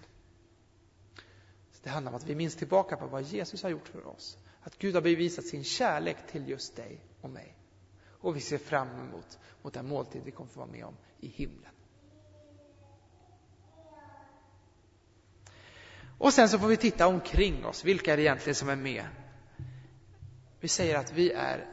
Det 1.82 1.90
handlar 1.90 2.12
om 2.12 2.16
att 2.16 2.26
vi 2.26 2.34
minns 2.34 2.56
tillbaka 2.56 2.96
på 2.96 3.06
vad 3.06 3.22
Jesus 3.22 3.62
har 3.62 3.70
gjort 3.70 3.88
för 3.88 4.06
oss. 4.06 4.38
Att 4.60 4.78
Gud 4.78 4.94
har 4.94 5.02
bevisat 5.02 5.46
sin 5.46 5.64
kärlek 5.64 6.16
till 6.30 6.48
just 6.48 6.76
dig 6.76 7.00
och 7.20 7.30
mig. 7.30 7.56
Och 8.06 8.36
vi 8.36 8.40
ser 8.40 8.58
fram 8.58 8.88
emot 8.88 9.38
mot 9.62 9.74
den 9.74 9.88
måltid 9.88 10.22
vi 10.24 10.30
kommer 10.30 10.50
få 10.50 10.60
vara 10.60 10.70
med 10.70 10.84
om 10.84 10.96
i 11.20 11.28
himlen. 11.28 11.73
Och 16.24 16.32
sen 16.32 16.48
så 16.48 16.58
får 16.58 16.66
vi 16.66 16.76
titta 16.76 17.06
omkring 17.06 17.66
oss. 17.66 17.84
Vilka 17.84 18.12
är 18.12 18.16
det 18.16 18.22
egentligen 18.22 18.54
som 18.54 18.68
är 18.68 18.76
med? 18.76 19.04
Vi 20.60 20.68
säger 20.68 20.98
att 20.98 21.12
vi 21.12 21.32
är 21.32 21.66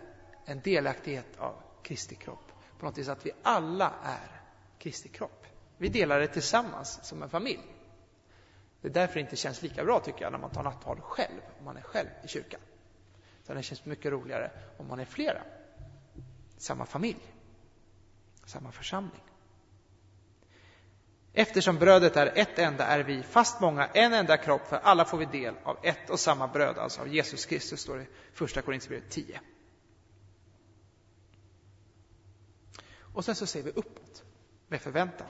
en 0.46 0.62
delaktighet 0.62 1.38
av 1.38 1.56
Kristi 1.84 2.16
kropp. 2.16 2.52
På 2.80 2.86
något 2.86 2.98
vis 2.98 3.08
att 3.08 3.26
vi 3.26 3.32
alla 3.44 3.94
är 4.04 4.42
Kristi 4.80 5.10
kropp. 5.10 5.46
Vi 5.78 5.90
delar 5.90 6.20
det 6.20 6.28
tillsammans 6.28 7.00
som 7.04 7.24
en 7.24 7.30
familj. 7.30 7.60
Det 8.82 8.88
är 8.88 8.94
därför 8.94 9.14
det 9.14 9.20
inte 9.20 9.36
känns 9.36 9.62
lika 9.62 9.84
bra 9.84 10.00
tycker 10.00 10.22
jag 10.22 10.32
när 10.32 10.40
man 10.40 10.52
tar 10.52 10.64
nattvard 10.64 11.00
själv, 11.00 11.42
om 11.60 11.66
man 11.66 11.78
är 11.78 11.82
själv 11.82 12.10
i 12.24 12.28
kyrkan. 12.28 12.62
Utan 13.44 13.56
det 13.56 13.64
känns 13.64 13.86
mycket 13.86 14.12
roligare 14.12 14.52
om 14.78 14.88
man 14.88 15.00
är 15.00 15.06
flera. 15.06 15.42
Samma 16.58 16.86
familj. 16.86 17.34
Samma 18.46 18.72
församling. 18.72 19.22
Eftersom 21.34 21.78
brödet 21.78 22.18
är 22.18 22.32
ett 22.36 22.60
enda 22.60 22.86
är 22.86 23.04
vi, 23.04 23.24
fast 23.24 23.62
många, 23.62 23.86
en 23.86 24.14
enda 24.14 24.38
kropp, 24.38 24.68
för 24.68 24.78
alla 24.78 25.06
får 25.06 25.18
vi 25.18 25.26
del 25.26 25.56
av 25.64 25.78
ett 25.84 26.10
och 26.10 26.20
samma 26.20 26.48
bröd, 26.48 26.78
alltså 26.78 27.02
av 27.02 27.08
Jesus 27.08 27.46
Kristus, 27.46 27.82
står 27.82 27.98
det 27.98 28.04
i 28.04 28.08
Första 28.34 28.62
Korinthierbrevet 28.62 29.10
10. 29.10 29.42
Och 33.14 33.26
sen 33.26 33.36
så 33.36 33.46
ser 33.46 33.64
vi 33.64 33.70
uppåt 33.70 34.24
med 34.68 34.82
förväntan. 34.82 35.28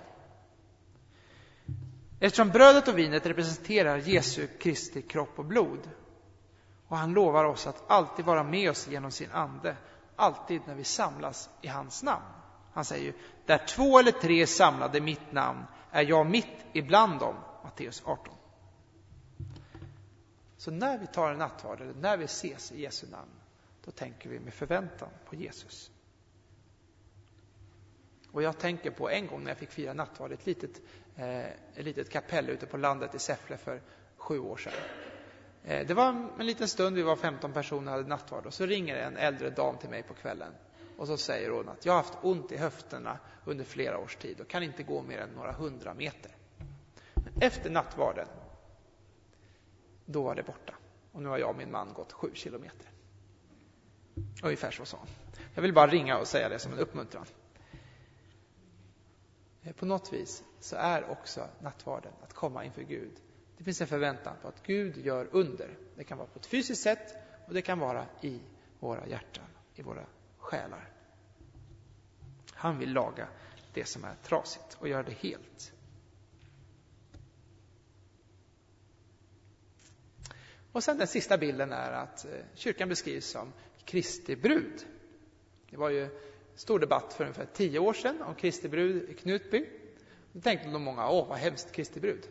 Eftersom 2.19 2.49
brödet 2.49 2.87
och 2.87 2.97
vinet 2.97 3.25
representerar 3.25 3.97
Jesu 3.97 4.47
Kristi 4.47 5.01
kropp 5.01 5.39
och 5.39 5.45
blod 5.45 5.89
och 6.87 6.97
han 6.97 7.13
lovar 7.13 7.45
oss 7.45 7.67
att 7.67 7.83
alltid 7.87 8.25
vara 8.25 8.43
med 8.43 8.69
oss 8.69 8.87
genom 8.87 9.11
sin 9.11 9.31
ande, 9.31 9.75
alltid 10.15 10.61
när 10.67 10.75
vi 10.75 10.83
samlas 10.83 11.49
i 11.61 11.67
hans 11.67 12.03
namn. 12.03 12.25
Han 12.73 12.85
säger 12.85 13.03
ju, 13.03 13.13
där 13.45 13.65
två 13.67 13.99
eller 13.99 14.11
tre 14.11 14.41
är 14.41 14.45
samlade 14.45 14.97
i 14.97 15.01
mitt 15.01 15.31
namn 15.31 15.65
är 15.91 16.01
jag 16.03 16.25
mitt 16.25 16.65
ibland 16.73 17.19
dem. 17.19 17.35
Matteus 17.63 18.03
18. 18.05 18.33
Så 20.57 20.71
när 20.71 20.97
vi 20.97 21.07
tar 21.07 21.31
en 21.31 21.37
nattvard, 21.37 21.81
eller 21.81 21.93
när 21.93 22.17
vi 22.17 22.25
ses 22.25 22.71
i 22.71 22.81
Jesu 22.81 23.07
namn, 23.07 23.31
då 23.85 23.91
tänker 23.91 24.29
vi 24.29 24.39
med 24.39 24.53
förväntan 24.53 25.09
på 25.25 25.35
Jesus. 25.35 25.91
Och 28.31 28.43
jag 28.43 28.57
tänker 28.57 28.91
på 28.91 29.09
en 29.09 29.27
gång 29.27 29.43
när 29.43 29.51
jag 29.51 29.57
fick 29.57 29.71
fira 29.71 29.93
nattvard, 29.93 30.31
ett 30.31 30.45
litet, 30.45 30.81
eh, 31.15 31.45
ett 31.45 31.85
litet 31.85 32.09
kapell 32.09 32.49
ute 32.49 32.65
på 32.65 32.77
landet 32.77 33.15
i 33.15 33.19
Säffle 33.19 33.57
för 33.57 33.81
sju 34.17 34.39
år 34.39 34.57
sedan. 34.57 34.73
Eh, 35.63 35.87
det 35.87 35.93
var 35.93 36.29
en 36.39 36.45
liten 36.45 36.67
stund, 36.67 36.95
vi 36.95 37.01
var 37.01 37.15
15 37.15 37.53
personer, 37.53 37.91
och 37.91 37.97
hade 37.97 38.09
nattvard 38.09 38.45
och 38.45 38.53
så 38.53 38.65
ringer 38.65 38.95
en 38.95 39.17
äldre 39.17 39.49
dam 39.49 39.77
till 39.77 39.89
mig 39.89 40.03
på 40.03 40.13
kvällen 40.13 40.53
och 41.01 41.07
så 41.07 41.17
säger 41.17 41.49
hon 41.49 41.69
att 41.69 41.85
jag 41.85 41.93
har 41.93 41.97
haft 41.97 42.17
ont 42.21 42.51
i 42.51 42.57
höfterna 42.57 43.19
under 43.45 43.63
flera 43.65 43.97
års 43.97 44.15
tid 44.15 44.41
och 44.41 44.47
kan 44.47 44.63
inte 44.63 44.83
gå 44.83 45.01
mer 45.01 45.17
än 45.17 45.29
några 45.29 45.51
hundra 45.51 45.93
meter. 45.93 46.35
Men 47.13 47.33
efter 47.41 47.69
nattvarden, 47.69 48.27
då 50.05 50.21
var 50.23 50.35
det 50.35 50.43
borta. 50.43 50.73
Och 51.11 51.21
nu 51.21 51.29
har 51.29 51.37
jag 51.37 51.49
och 51.49 51.55
min 51.55 51.71
man 51.71 51.93
gått 51.93 52.11
sju 52.11 52.31
kilometer. 52.33 52.89
Ungefär 54.43 54.71
så 54.71 54.85
sa 54.85 54.97
hon. 54.97 55.07
Jag 55.53 55.61
vill 55.61 55.73
bara 55.73 55.87
ringa 55.87 56.17
och 56.17 56.27
säga 56.27 56.49
det 56.49 56.59
som 56.59 56.73
en 56.73 56.79
uppmuntran. 56.79 57.25
Eh, 59.63 59.73
på 59.73 59.85
något 59.85 60.13
vis 60.13 60.43
så 60.59 60.75
är 60.75 61.09
också 61.09 61.47
nattvarden 61.59 62.13
att 62.23 62.33
komma 62.33 62.65
inför 62.65 62.81
Gud. 62.81 63.21
Det 63.57 63.63
finns 63.63 63.81
en 63.81 63.87
förväntan 63.87 64.35
på 64.41 64.47
att 64.47 64.63
Gud 64.63 64.97
gör 64.97 65.27
under. 65.31 65.77
Det 65.95 66.03
kan 66.03 66.17
vara 66.17 66.27
på 66.27 66.39
ett 66.39 66.45
fysiskt 66.45 66.81
sätt 66.81 67.15
och 67.47 67.53
det 67.53 67.61
kan 67.61 67.79
vara 67.79 68.05
i 68.21 68.39
våra 68.79 69.07
hjärtan, 69.07 69.45
i 69.75 69.81
våra 69.81 70.05
själar. 70.51 70.89
Han 72.53 72.79
vill 72.79 72.93
laga 72.93 73.27
det 73.73 73.85
som 73.85 74.03
är 74.03 74.15
trasigt 74.23 74.77
och 74.79 74.87
göra 74.87 75.03
det 75.03 75.13
helt. 75.13 75.73
Och 80.71 80.83
sen 80.83 80.97
den 80.97 81.07
sista 81.07 81.37
bilden 81.37 81.71
är 81.71 81.91
att 81.91 82.25
eh, 82.25 82.31
kyrkan 82.53 82.89
beskrivs 82.89 83.25
som 83.25 83.53
Kristi 83.85 84.35
brud. 84.35 84.85
Det 85.69 85.77
var 85.77 85.89
ju 85.89 86.09
stor 86.55 86.79
debatt 86.79 87.13
för 87.13 87.23
ungefär 87.23 87.47
tio 87.53 87.79
år 87.79 87.93
sedan 87.93 88.21
om 88.21 88.35
Kristi 88.35 88.69
brud 88.69 89.09
i 89.09 89.13
Knutby. 89.13 89.69
Då 90.31 90.41
tänkte 90.41 90.67
nog 90.67 90.81
många, 90.81 91.09
åh 91.09 91.27
vad 91.27 91.37
hemskt, 91.37 91.71
Kristi 91.71 91.99
brud. 91.99 92.27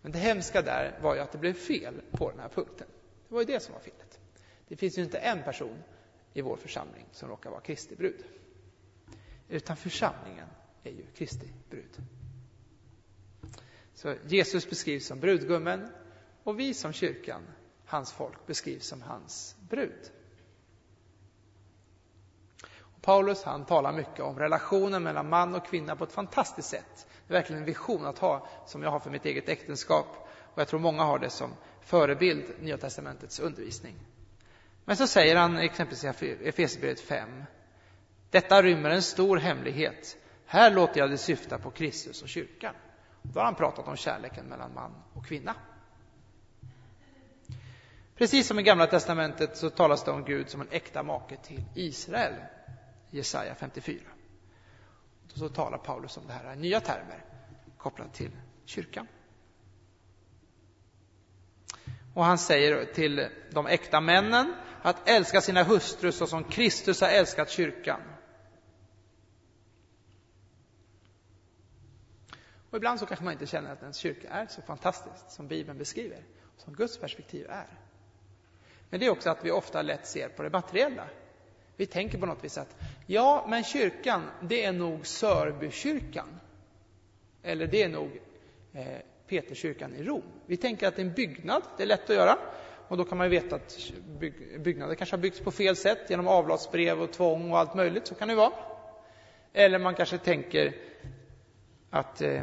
Men 0.00 0.12
det 0.12 0.18
hemska 0.18 0.62
där 0.62 0.98
var 1.02 1.14
ju 1.14 1.20
att 1.20 1.32
det 1.32 1.38
blev 1.38 1.54
fel 1.54 2.00
på 2.10 2.30
den 2.30 2.40
här 2.40 2.48
punkten. 2.48 2.86
Det 3.28 3.34
var 3.34 3.40
ju 3.40 3.46
det 3.46 3.60
som 3.60 3.74
var 3.74 3.80
felet. 3.80 4.20
Det 4.68 4.76
finns 4.76 4.98
ju 4.98 5.02
inte 5.02 5.18
en 5.18 5.42
person 5.42 5.82
i 6.32 6.40
vår 6.40 6.56
församling 6.56 7.06
som 7.12 7.28
råkar 7.28 7.50
vara 7.50 7.60
Kristi 7.60 7.96
brud. 7.96 8.24
Utan 9.48 9.76
församlingen 9.76 10.48
är 10.82 10.90
ju 10.90 11.06
Kristi 11.14 11.52
brud. 11.70 12.02
Så 13.94 14.14
Jesus 14.26 14.70
beskrivs 14.70 15.06
som 15.06 15.20
brudgummen 15.20 15.92
och 16.42 16.60
vi 16.60 16.74
som 16.74 16.92
kyrkan, 16.92 17.42
hans 17.86 18.12
folk, 18.12 18.46
beskrivs 18.46 18.86
som 18.86 19.02
hans 19.02 19.56
brud. 19.68 20.10
Paulus 23.02 23.42
han 23.42 23.64
talar 23.64 23.92
mycket 23.92 24.20
om 24.20 24.38
relationen 24.38 25.02
mellan 25.02 25.28
man 25.28 25.54
och 25.54 25.66
kvinna 25.66 25.96
på 25.96 26.04
ett 26.04 26.12
fantastiskt 26.12 26.68
sätt. 26.68 27.06
Det 27.26 27.34
är 27.34 27.38
verkligen 27.38 27.62
en 27.62 27.66
vision 27.66 28.06
att 28.06 28.18
ha, 28.18 28.48
som 28.66 28.82
jag 28.82 28.90
har 28.90 29.00
för 29.00 29.10
mitt 29.10 29.24
eget 29.24 29.48
äktenskap. 29.48 30.06
Och 30.54 30.60
jag 30.60 30.68
tror 30.68 30.80
många 30.80 31.02
har 31.02 31.18
det 31.18 31.30
som 31.30 31.50
förebild, 31.80 32.44
Nya 32.60 32.78
Testamentets 32.78 33.40
undervisning. 33.40 33.94
Men 34.84 34.96
så 34.96 35.06
säger 35.06 35.36
han 35.36 35.58
exempelvis 35.58 36.22
i 36.22 36.48
Efesierbrevet 36.48 37.00
5. 37.00 37.44
Detta 38.30 38.62
rymmer 38.62 38.90
en 38.90 39.02
stor 39.02 39.36
hemlighet. 39.36 40.16
Här 40.46 40.70
låter 40.70 41.00
jag 41.00 41.10
det 41.10 41.18
syfta 41.18 41.58
på 41.58 41.70
Kristus 41.70 42.22
och 42.22 42.28
kyrkan. 42.28 42.74
Då 43.22 43.40
har 43.40 43.44
han 43.44 43.54
pratat 43.54 43.88
om 43.88 43.96
kärleken 43.96 44.46
mellan 44.46 44.74
man 44.74 44.94
och 45.12 45.26
kvinna. 45.26 45.54
Precis 48.16 48.46
som 48.46 48.58
i 48.58 48.62
Gamla 48.62 48.86
Testamentet 48.86 49.56
så 49.56 49.70
talas 49.70 50.04
det 50.04 50.10
om 50.10 50.24
Gud 50.24 50.50
som 50.50 50.60
en 50.60 50.68
äkta 50.70 51.02
make 51.02 51.36
till 51.36 51.62
Israel. 51.74 52.34
Jesaja 53.10 53.54
54. 53.54 54.00
Och 55.32 55.38
så 55.38 55.48
talar 55.48 55.78
Paulus 55.78 56.16
om 56.16 56.26
det 56.26 56.32
här 56.32 56.52
i 56.52 56.56
nya 56.56 56.80
termer 56.80 57.24
kopplat 57.78 58.14
till 58.14 58.30
kyrkan. 58.64 59.06
Och 62.14 62.24
han 62.24 62.38
säger 62.38 62.84
till 62.84 63.28
de 63.50 63.66
äkta 63.66 64.00
männen 64.00 64.54
att 64.82 65.08
älska 65.08 65.40
sina 65.40 65.62
hustrur 65.62 66.10
så 66.10 66.26
som 66.26 66.44
Kristus 66.44 67.00
har 67.00 67.08
älskat 67.08 67.50
kyrkan. 67.50 68.00
Och 72.70 72.76
ibland 72.76 73.00
så 73.00 73.06
kanske 73.06 73.24
man 73.24 73.32
inte 73.32 73.46
känner 73.46 73.72
att 73.72 73.82
ens 73.82 73.96
kyrka 73.96 74.28
är 74.28 74.46
så 74.46 74.62
fantastisk 74.62 75.30
som 75.30 75.48
Bibeln 75.48 75.78
beskriver, 75.78 76.24
som 76.56 76.74
Guds 76.74 76.98
perspektiv 76.98 77.46
är. 77.50 77.66
Men 78.90 79.00
det 79.00 79.06
är 79.06 79.10
också 79.10 79.30
att 79.30 79.44
vi 79.44 79.50
ofta 79.50 79.82
lätt 79.82 80.06
ser 80.06 80.28
på 80.28 80.42
det 80.42 80.50
materiella. 80.50 81.06
Vi 81.76 81.86
tänker 81.86 82.18
på 82.18 82.26
något 82.26 82.44
vis 82.44 82.58
att 82.58 82.76
ja, 83.06 83.46
men 83.48 83.64
kyrkan, 83.64 84.30
det 84.40 84.64
är 84.64 84.72
nog 84.72 85.06
Sörbykyrkan. 85.06 86.40
Eller 87.42 87.66
det 87.66 87.82
är 87.82 87.88
nog 87.88 88.20
eh, 88.72 88.98
Peterskyrkan 89.26 89.94
i 89.94 90.02
Rom. 90.02 90.22
Vi 90.46 90.56
tänker 90.56 90.88
att 90.88 90.96
det 90.96 91.02
är 91.02 91.06
en 91.06 91.12
byggnad, 91.12 91.62
det 91.76 91.82
är 91.82 91.86
lätt 91.86 92.10
att 92.10 92.16
göra. 92.16 92.38
Och 92.88 92.96
då 92.96 93.04
kan 93.04 93.18
man 93.18 93.26
ju 93.26 93.30
veta 93.30 93.56
att 93.56 93.92
byggnader 94.58 94.94
kanske 94.94 95.16
har 95.16 95.20
byggts 95.20 95.40
på 95.40 95.50
fel 95.50 95.76
sätt 95.76 96.10
genom 96.10 96.28
avlatsbrev 96.28 97.02
och 97.02 97.12
tvång 97.12 97.50
och 97.50 97.58
allt 97.58 97.74
möjligt, 97.74 98.06
så 98.06 98.14
kan 98.14 98.28
det 98.28 98.34
vara. 98.34 98.52
Eller 99.52 99.78
man 99.78 99.94
kanske 99.94 100.18
tänker 100.18 100.76
att 101.90 102.22
eh, 102.22 102.42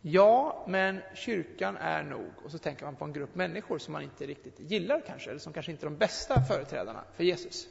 ja, 0.00 0.64
men 0.68 1.00
kyrkan 1.14 1.76
är 1.76 2.02
nog, 2.02 2.30
och 2.44 2.50
så 2.50 2.58
tänker 2.58 2.84
man 2.84 2.96
på 2.96 3.04
en 3.04 3.12
grupp 3.12 3.34
människor 3.34 3.78
som 3.78 3.92
man 3.92 4.02
inte 4.02 4.26
riktigt 4.26 4.60
gillar 4.60 5.02
kanske, 5.06 5.30
eller 5.30 5.40
som 5.40 5.52
kanske 5.52 5.72
inte 5.72 5.86
är 5.86 5.90
de 5.90 5.96
bästa 5.96 6.42
företrädarna 6.42 7.04
för 7.16 7.24
Jesus. 7.24 7.68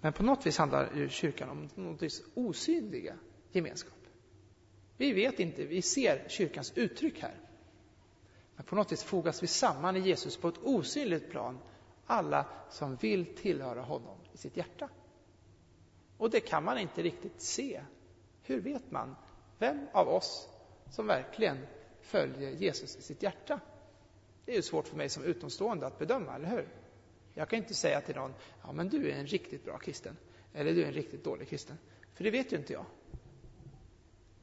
Men 0.00 0.12
på 0.12 0.22
något 0.22 0.46
vis 0.46 0.58
handlar 0.58 0.90
ju 0.96 1.08
kyrkan 1.08 1.48
om 1.48 1.68
något 1.74 2.02
osynliga 2.34 3.14
gemenskap. 3.52 4.03
Vi 4.96 5.12
vet 5.12 5.40
inte, 5.40 5.64
vi 5.64 5.82
ser 5.82 6.28
kyrkans 6.28 6.72
uttryck 6.76 7.22
här. 7.22 7.34
Men 8.56 8.64
på 8.64 8.76
något 8.76 8.92
vis 8.92 9.02
fogas 9.02 9.42
vi 9.42 9.46
samman 9.46 9.96
i 9.96 10.00
Jesus 10.00 10.36
på 10.36 10.48
ett 10.48 10.58
osynligt 10.62 11.30
plan, 11.30 11.58
alla 12.06 12.46
som 12.70 12.96
vill 12.96 13.34
tillhöra 13.34 13.82
honom 13.82 14.18
i 14.32 14.36
sitt 14.36 14.56
hjärta. 14.56 14.88
Och 16.18 16.30
det 16.30 16.40
kan 16.40 16.64
man 16.64 16.78
inte 16.78 17.02
riktigt 17.02 17.40
se. 17.40 17.80
Hur 18.42 18.60
vet 18.60 18.90
man 18.90 19.16
vem 19.58 19.86
av 19.92 20.08
oss 20.08 20.48
som 20.90 21.06
verkligen 21.06 21.58
följer 22.00 22.50
Jesus 22.50 22.96
i 22.96 23.02
sitt 23.02 23.22
hjärta? 23.22 23.60
Det 24.44 24.52
är 24.52 24.56
ju 24.56 24.62
svårt 24.62 24.88
för 24.88 24.96
mig 24.96 25.08
som 25.08 25.24
utomstående 25.24 25.86
att 25.86 25.98
bedöma, 25.98 26.34
eller 26.34 26.48
hur? 26.48 26.68
Jag 27.34 27.48
kan 27.48 27.58
inte 27.58 27.74
säga 27.74 28.00
till 28.00 28.16
någon, 28.16 28.34
ja 28.62 28.72
men 28.72 28.88
du 28.88 29.10
är 29.10 29.14
en 29.14 29.26
riktigt 29.26 29.64
bra 29.64 29.78
kristen, 29.78 30.16
eller 30.52 30.74
du 30.74 30.82
är 30.82 30.86
en 30.86 30.92
riktigt 30.92 31.24
dålig 31.24 31.48
kristen. 31.48 31.78
För 32.14 32.24
det 32.24 32.30
vet 32.30 32.52
ju 32.52 32.56
inte 32.56 32.72
jag. 32.72 32.84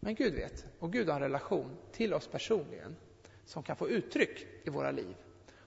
Men 0.03 0.15
Gud 0.15 0.33
vet, 0.33 0.65
och 0.79 0.91
Gud 0.91 1.09
har 1.09 1.15
en 1.15 1.21
relation 1.21 1.77
till 1.91 2.13
oss 2.13 2.27
personligen 2.27 2.95
som 3.45 3.63
kan 3.63 3.75
få 3.75 3.89
uttryck 3.89 4.47
i 4.63 4.69
våra 4.69 4.91
liv. 4.91 5.15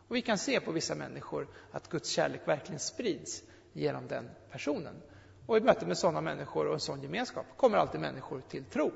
Och 0.08 0.16
vi 0.16 0.22
kan 0.22 0.38
se 0.38 0.60
på 0.60 0.72
vissa 0.72 0.94
människor 0.94 1.48
att 1.70 1.88
Guds 1.88 2.10
kärlek 2.10 2.48
verkligen 2.48 2.78
sprids 2.78 3.42
genom 3.72 4.08
den 4.08 4.30
personen. 4.50 5.02
Och 5.46 5.56
i 5.56 5.60
möte 5.60 5.86
med 5.86 5.98
sådana 5.98 6.20
människor 6.20 6.66
och 6.66 6.74
en 6.74 6.80
sån 6.80 7.02
gemenskap 7.02 7.46
kommer 7.56 7.78
alltid 7.78 8.00
människor 8.00 8.40
till 8.40 8.64
tro. 8.64 8.92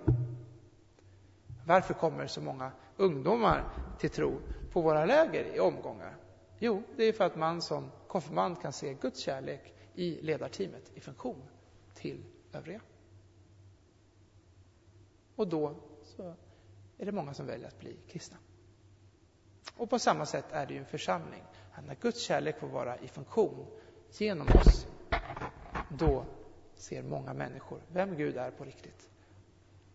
Varför 1.66 1.94
kommer 1.94 2.26
så 2.26 2.40
många 2.40 2.72
ungdomar 2.96 3.64
till 3.98 4.10
tro 4.10 4.40
på 4.72 4.80
våra 4.80 5.04
läger 5.04 5.54
i 5.54 5.60
omgångar? 5.60 6.16
Jo, 6.58 6.82
det 6.96 7.04
är 7.04 7.12
för 7.12 7.24
att 7.24 7.36
man 7.36 7.62
som 7.62 7.90
konfirmand 8.08 8.62
kan 8.62 8.72
se 8.72 8.94
Guds 8.94 9.20
kärlek 9.20 9.74
i 9.94 10.20
ledarteamet 10.22 10.92
i 10.94 11.00
funktion 11.00 11.42
till 11.94 12.24
övriga. 12.52 12.80
Och 15.38 15.48
då 15.48 15.74
så 16.02 16.34
är 16.98 17.06
det 17.06 17.12
många 17.12 17.34
som 17.34 17.46
väljer 17.46 17.68
att 17.68 17.78
bli 17.80 17.96
kristna. 18.08 18.36
Och 19.76 19.90
på 19.90 19.98
samma 19.98 20.26
sätt 20.26 20.44
är 20.50 20.66
det 20.66 20.74
ju 20.74 20.78
en 20.80 20.86
församling. 20.86 21.42
Att 21.72 21.86
när 21.86 21.94
Guds 21.94 22.20
kärlek 22.20 22.58
får 22.58 22.68
vara 22.68 22.98
i 22.98 23.08
funktion 23.08 23.66
genom 24.18 24.46
oss, 24.46 24.86
då 25.98 26.24
ser 26.74 27.02
många 27.02 27.34
människor 27.34 27.80
vem 27.92 28.16
Gud 28.16 28.36
är 28.36 28.50
på 28.50 28.64
riktigt 28.64 29.10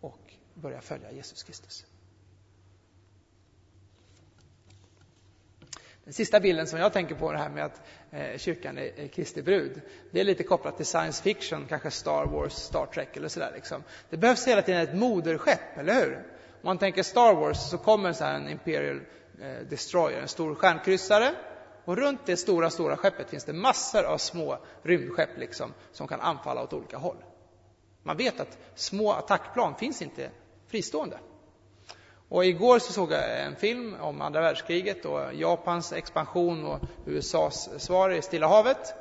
och 0.02 0.34
börjar 0.54 0.82
följa 0.82 1.12
Jesus 1.12 1.44
Kristus. 1.44 1.86
Den 6.04 6.14
sista 6.14 6.40
bilden 6.40 6.68
som 6.68 6.80
jag 6.80 6.94
tänker 6.94 7.16
på, 7.16 7.32
det 7.32 7.38
här 7.38 7.50
med 7.50 7.66
att 7.66 7.82
eh, 8.12 8.38
kyrkan 8.38 8.78
är, 8.78 9.00
är 9.00 9.08
Kristi 9.08 9.42
brud, 9.42 9.82
det 10.12 10.20
är 10.20 10.24
lite 10.24 10.44
kopplat 10.44 10.78
till 10.78 10.86
science 10.86 11.24
fiction, 11.24 11.66
kanske 11.70 11.92
Star 11.92 12.26
Wars, 12.26 12.54
Star 12.54 12.86
Trek 12.86 13.18
eller 13.18 13.28
sådär. 13.28 13.52
Liksom. 13.56 13.84
Det 14.10 14.18
behövs 14.18 14.48
hela 14.48 14.62
tiden 14.62 14.82
ett 14.82 14.96
moderskepp, 14.96 15.78
eller 15.78 15.94
hur? 15.94 16.16
Om 16.50 16.68
man 16.68 16.78
tänker 16.78 17.04
Star 17.04 17.34
Wars 17.34 17.58
så 17.58 17.78
kommer 17.78 18.14
så 18.14 18.26
en 18.26 18.50
Imperial 18.50 19.02
eh, 19.42 19.68
Destroyer, 19.70 20.22
en 20.22 20.28
stor 20.28 20.56
stjärnkryssare. 20.56 21.36
Och 21.86 21.98
runt 21.98 22.26
det 22.26 22.38
stora, 22.38 22.70
stora 22.70 22.98
skeppet 22.98 23.30
finns 23.30 23.44
det 23.44 23.54
massor 23.54 24.04
av 24.04 24.18
små 24.18 24.58
rymdskepp 24.82 25.38
liksom, 25.38 25.74
som 25.92 26.08
kan 26.08 26.20
anfalla 26.20 26.64
åt 26.64 26.74
olika 26.74 26.98
håll. 26.98 27.18
Man 28.04 28.18
vet 28.18 28.40
att 28.40 28.58
små 28.76 29.12
attackplan 29.12 29.76
finns 29.76 30.02
inte 30.02 30.30
fristående. 30.68 31.20
Och 32.34 32.46
igår 32.46 32.80
så 32.80 32.94
såg 32.94 33.12
jag 33.12 33.42
en 33.42 33.56
film 33.56 33.96
om 34.00 34.22
andra 34.22 34.42
världskriget 34.42 35.06
och 35.06 35.34
Japans 35.34 35.94
expansion 35.94 36.66
och 36.66 36.80
USAs 37.06 37.70
svar 37.78 38.10
i 38.10 38.22
Stilla 38.22 38.48
havet. 38.48 38.94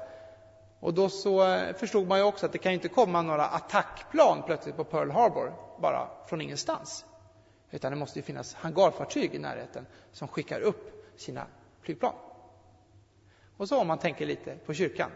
Och 0.81 0.95
då 0.95 1.09
så 1.09 1.49
eh, 1.49 1.75
förstod 1.75 2.09
man 2.09 2.18
ju 2.18 2.25
också 2.25 2.47
att 2.47 2.53
det 2.53 2.59
kan 2.59 2.73
inte 2.73 2.88
komma 2.88 3.23
några 3.23 3.47
attackplan 3.47 4.42
plötsligt 4.47 4.77
på 4.77 4.85
Pearl 4.85 5.11
Harbor 5.11 5.53
bara 5.81 6.09
från 6.27 6.40
ingenstans. 6.40 7.05
Utan 7.71 7.92
det 7.92 7.99
måste 7.99 8.18
ju 8.18 8.23
finnas 8.23 8.55
hangarfartyg 8.55 9.35
i 9.35 9.38
närheten 9.38 9.87
som 10.12 10.29
skickar 10.29 10.61
upp 10.61 11.12
sina 11.16 11.47
flygplan. 11.81 12.14
Och 13.57 13.68
så 13.68 13.81
om 13.81 13.87
man 13.87 13.99
tänker 13.99 14.27
lite 14.27 14.57
på 14.66 14.75
kyrkan, 14.75 15.11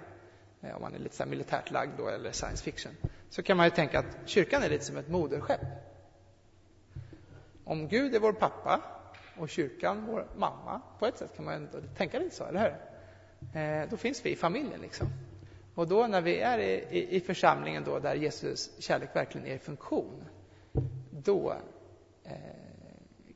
eh, 0.63 0.77
om 0.77 0.83
man 0.83 0.95
är 0.95 0.99
lite 0.99 1.17
så 1.17 1.27
militärt 1.27 1.71
lagd 1.71 1.93
då, 1.99 2.09
eller 2.09 2.33
science 2.33 2.65
fiction, 2.65 2.93
så 3.31 3.43
kan 3.43 3.57
man 3.57 3.67
ju 3.67 3.71
tänka 3.71 3.99
att 3.99 4.17
kyrkan 4.27 4.63
är 4.63 4.69
lite 4.69 4.85
som 4.85 4.97
ett 4.97 5.09
moderskepp. 5.09 5.61
Om 7.69 7.89
Gud 7.89 8.15
är 8.15 8.21
vår 8.21 8.33
pappa 8.33 8.81
och 9.37 9.49
kyrkan 9.49 10.07
vår 10.07 10.27
mamma, 10.37 10.81
på 10.99 11.07
ett 11.07 11.19
sätt 11.19 11.37
kan 11.37 11.45
man 11.45 11.55
ändå 11.55 11.79
tänka 11.97 12.19
lite 12.19 12.37
så, 12.37 12.45
eller 12.45 12.61
hur? 12.61 13.61
Eh, 13.61 13.89
då 13.91 13.97
finns 13.97 14.27
vi 14.27 14.31
i 14.31 14.37
familjen 14.37 14.81
liksom. 14.81 15.07
Och 15.75 15.89
då 15.89 16.07
när 16.07 16.21
vi 16.21 16.39
är 16.39 16.59
i, 16.59 16.73
i, 16.73 17.17
i 17.17 17.21
församlingen 17.21 17.85
då 17.85 17.99
där 17.99 18.15
Jesus 18.15 18.71
kärlek 18.79 19.17
verkligen 19.17 19.47
är 19.47 19.55
i 19.55 19.59
funktion, 19.59 20.25
då 21.11 21.55
eh, 22.25 22.33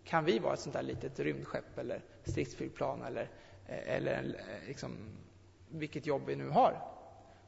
kan 0.04 0.24
vi 0.24 0.38
vara 0.38 0.54
ett 0.54 0.60
sånt 0.60 0.74
där 0.74 0.82
litet 0.82 1.20
rymdskepp 1.20 1.78
eller 1.78 2.02
stridsflygplan 2.24 3.02
eller, 3.02 3.30
eh, 3.66 3.96
eller 3.96 4.12
en, 4.12 4.34
eh, 4.34 4.66
liksom, 4.66 4.96
vilket 5.68 6.06
jobb 6.06 6.22
vi 6.26 6.36
nu 6.36 6.48
har. 6.48 6.82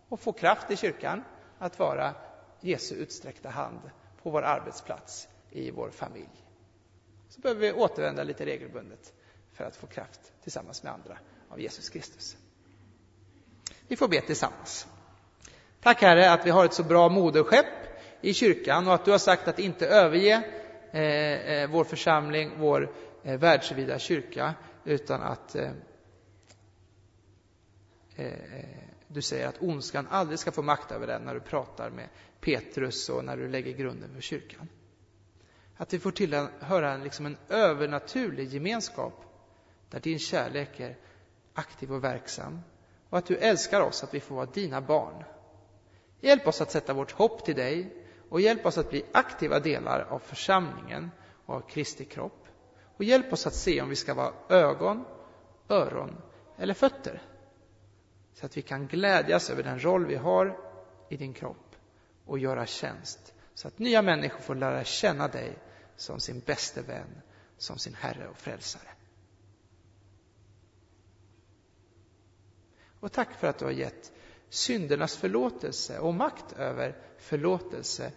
Och 0.09 0.21
få 0.21 0.33
kraft 0.33 0.71
i 0.71 0.77
kyrkan 0.77 1.23
att 1.59 1.79
vara 1.79 2.15
Jesu 2.61 2.95
utsträckta 2.95 3.49
hand 3.49 3.81
på 4.23 4.31
vår 4.31 4.43
arbetsplats, 4.43 5.29
i 5.51 5.71
vår 5.71 5.91
familj. 5.91 6.42
Så 7.33 7.41
behöver 7.41 7.61
vi 7.61 7.73
återvända 7.73 8.25
lite 8.25 8.47
regelbundet 8.47 9.13
för 9.53 9.65
att 9.65 9.77
få 9.77 9.87
kraft 9.87 10.33
tillsammans 10.43 10.83
med 10.83 10.93
andra 10.93 11.19
av 11.49 11.61
Jesus 11.61 11.89
Kristus. 11.89 12.37
Vi 13.89 13.97
får 13.97 14.09
be 14.09 14.21
tillsammans. 14.21 14.87
Tack 15.81 16.03
Herre 16.03 16.33
att 16.33 16.47
vi 16.47 16.51
har 16.51 16.65
ett 16.65 16.75
så 16.75 16.83
bra 16.83 17.09
moderskepp 17.09 17.67
i 18.21 18.35
kyrkan 18.35 18.89
och 18.89 18.95
att 18.95 19.05
du 19.05 19.11
har 19.11 19.19
sagt 19.19 19.49
att 19.49 19.59
inte 19.59 19.87
överge 19.87 20.43
eh, 20.91 21.03
eh 21.03 21.71
vår 21.71 21.85
församling, 21.85 22.53
vår 22.59 22.93
eh, 23.23 23.39
världsvida 23.39 23.99
kyrka, 23.99 24.55
utan 24.85 25.23
att 25.23 25.55
eh, 25.55 25.71
eh, 28.17 28.27
eh, 28.27 28.67
du 29.07 29.23
säger 29.23 29.49
att 29.49 29.63
ondskan 29.63 30.07
aldrig 30.11 30.39
ska 30.39 30.53
få 30.53 30.63
makt 30.63 30.93
över 30.93 31.07
den 31.07 31.23
när 31.23 31.35
du 31.35 31.41
pratar 31.41 31.91
med 31.91 32.09
Petrus 32.41 33.09
och 33.09 33.25
när 33.25 33.37
du 33.37 33.49
lägger 33.49 33.73
grunden 33.73 34.15
för 34.15 34.21
kyrkan. 34.21 34.69
Att 35.83 35.93
vi 35.93 35.99
får 35.99 36.11
tillhöra 36.11 36.93
en, 36.93 37.03
liksom 37.03 37.27
en 37.27 37.37
övernaturlig 37.49 38.49
gemenskap 38.49 39.25
där 39.91 40.01
din 40.01 40.19
kärlek 40.19 40.81
är 40.81 40.97
aktiv 41.55 41.93
och 41.93 42.05
verksam 42.05 42.61
och 43.09 43.19
att 43.19 43.27
du 43.27 43.37
älskar 43.37 43.81
oss, 43.81 44.05
att 44.05 44.15
vi 44.15 44.21
får 44.21 44.35
vara 44.35 44.47
dina 44.47 44.81
barn. 44.81 45.25
Hjälp 46.21 46.47
oss 46.47 46.61
att 46.61 46.71
sätta 46.71 46.93
vårt 46.95 47.13
hopp 47.13 47.45
till 47.45 47.55
dig 47.55 48.05
och 48.29 48.41
hjälp 48.41 48.67
oss 48.67 48.79
att 48.79 48.91
bli 48.91 49.05
aktiva 49.13 49.61
delar 49.61 50.07
av 50.11 50.19
församlingen 50.19 51.11
och 51.47 51.55
av 51.55 51.61
Kristi 51.61 52.05
kropp. 52.05 52.47
Och 52.97 53.05
hjälp 53.05 53.33
oss 53.33 53.47
att 53.47 53.55
se 53.55 53.83
om 53.83 53.89
vi 53.89 53.97
ska 53.97 54.15
vara 54.15 54.33
ögon, 54.49 55.05
öron 55.69 56.17
eller 56.59 56.75
fötter. 56.75 57.23
Så 58.35 58.47
att 58.47 58.57
vi 58.57 58.63
kan 58.63 58.87
glädjas 58.87 59.51
över 59.51 59.63
den 59.63 59.85
roll 59.85 60.07
vi 60.07 60.17
har 60.17 60.59
i 61.09 61.17
din 61.17 61.35
kropp 61.35 61.77
och 62.27 62.39
göra 62.39 62.67
tjänst. 62.67 63.35
Så 63.55 63.69
att 63.69 63.79
nya 63.79 64.03
människor 64.03 64.41
får 64.41 64.55
lära 64.55 64.85
känna 64.85 65.29
dig 65.29 65.59
som 65.97 66.21
sin 66.21 66.41
bäste 66.41 66.83
vän, 66.83 67.23
som 67.57 67.79
sin 67.79 67.95
Herre 67.95 68.29
och 68.29 68.37
Frälsare. 68.37 68.89
Och 73.01 73.13
tack 73.13 73.35
för 73.35 73.47
att 73.47 73.59
du 73.59 73.65
har 73.65 73.73
gett 73.73 74.13
syndernas 74.49 75.17
förlåtelse 75.17 75.99
och 75.99 76.15
makt 76.15 76.53
över 76.53 76.99
förlåtelse 77.19 78.13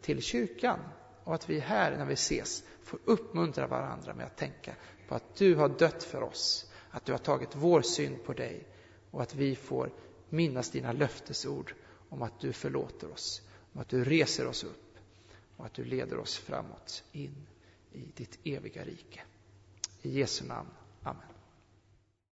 till 0.00 0.22
kyrkan. 0.22 0.78
Och 1.24 1.34
att 1.34 1.50
vi 1.50 1.58
här 1.58 1.96
när 1.96 2.04
vi 2.04 2.14
ses 2.14 2.64
får 2.82 2.98
uppmuntra 3.04 3.66
varandra 3.66 4.14
med 4.14 4.26
att 4.26 4.36
tänka 4.36 4.74
på 5.08 5.14
att 5.14 5.36
du 5.36 5.54
har 5.54 5.68
dött 5.68 6.02
för 6.02 6.22
oss, 6.22 6.70
att 6.90 7.04
du 7.04 7.12
har 7.12 7.18
tagit 7.18 7.56
vår 7.56 7.82
synd 7.82 8.24
på 8.24 8.32
dig 8.32 8.68
och 9.10 9.22
att 9.22 9.34
vi 9.34 9.56
får 9.56 9.92
minnas 10.28 10.70
dina 10.70 10.92
löftesord 10.92 11.74
om 12.08 12.22
att 12.22 12.40
du 12.40 12.52
förlåter 12.52 13.12
oss, 13.12 13.42
om 13.72 13.80
att 13.80 13.88
du 13.88 14.04
reser 14.04 14.46
oss 14.46 14.64
upp 14.64 14.91
och 15.62 15.66
att 15.66 15.74
du 15.74 15.84
leder 15.84 16.18
oss 16.18 16.36
framåt 16.38 17.04
in 17.12 17.46
i 17.92 18.04
ditt 18.16 18.38
eviga 18.44 18.84
rike. 18.84 19.20
I 20.02 20.10
Jesu 20.18 20.44
namn. 20.44 20.68
Amen. 21.02 21.31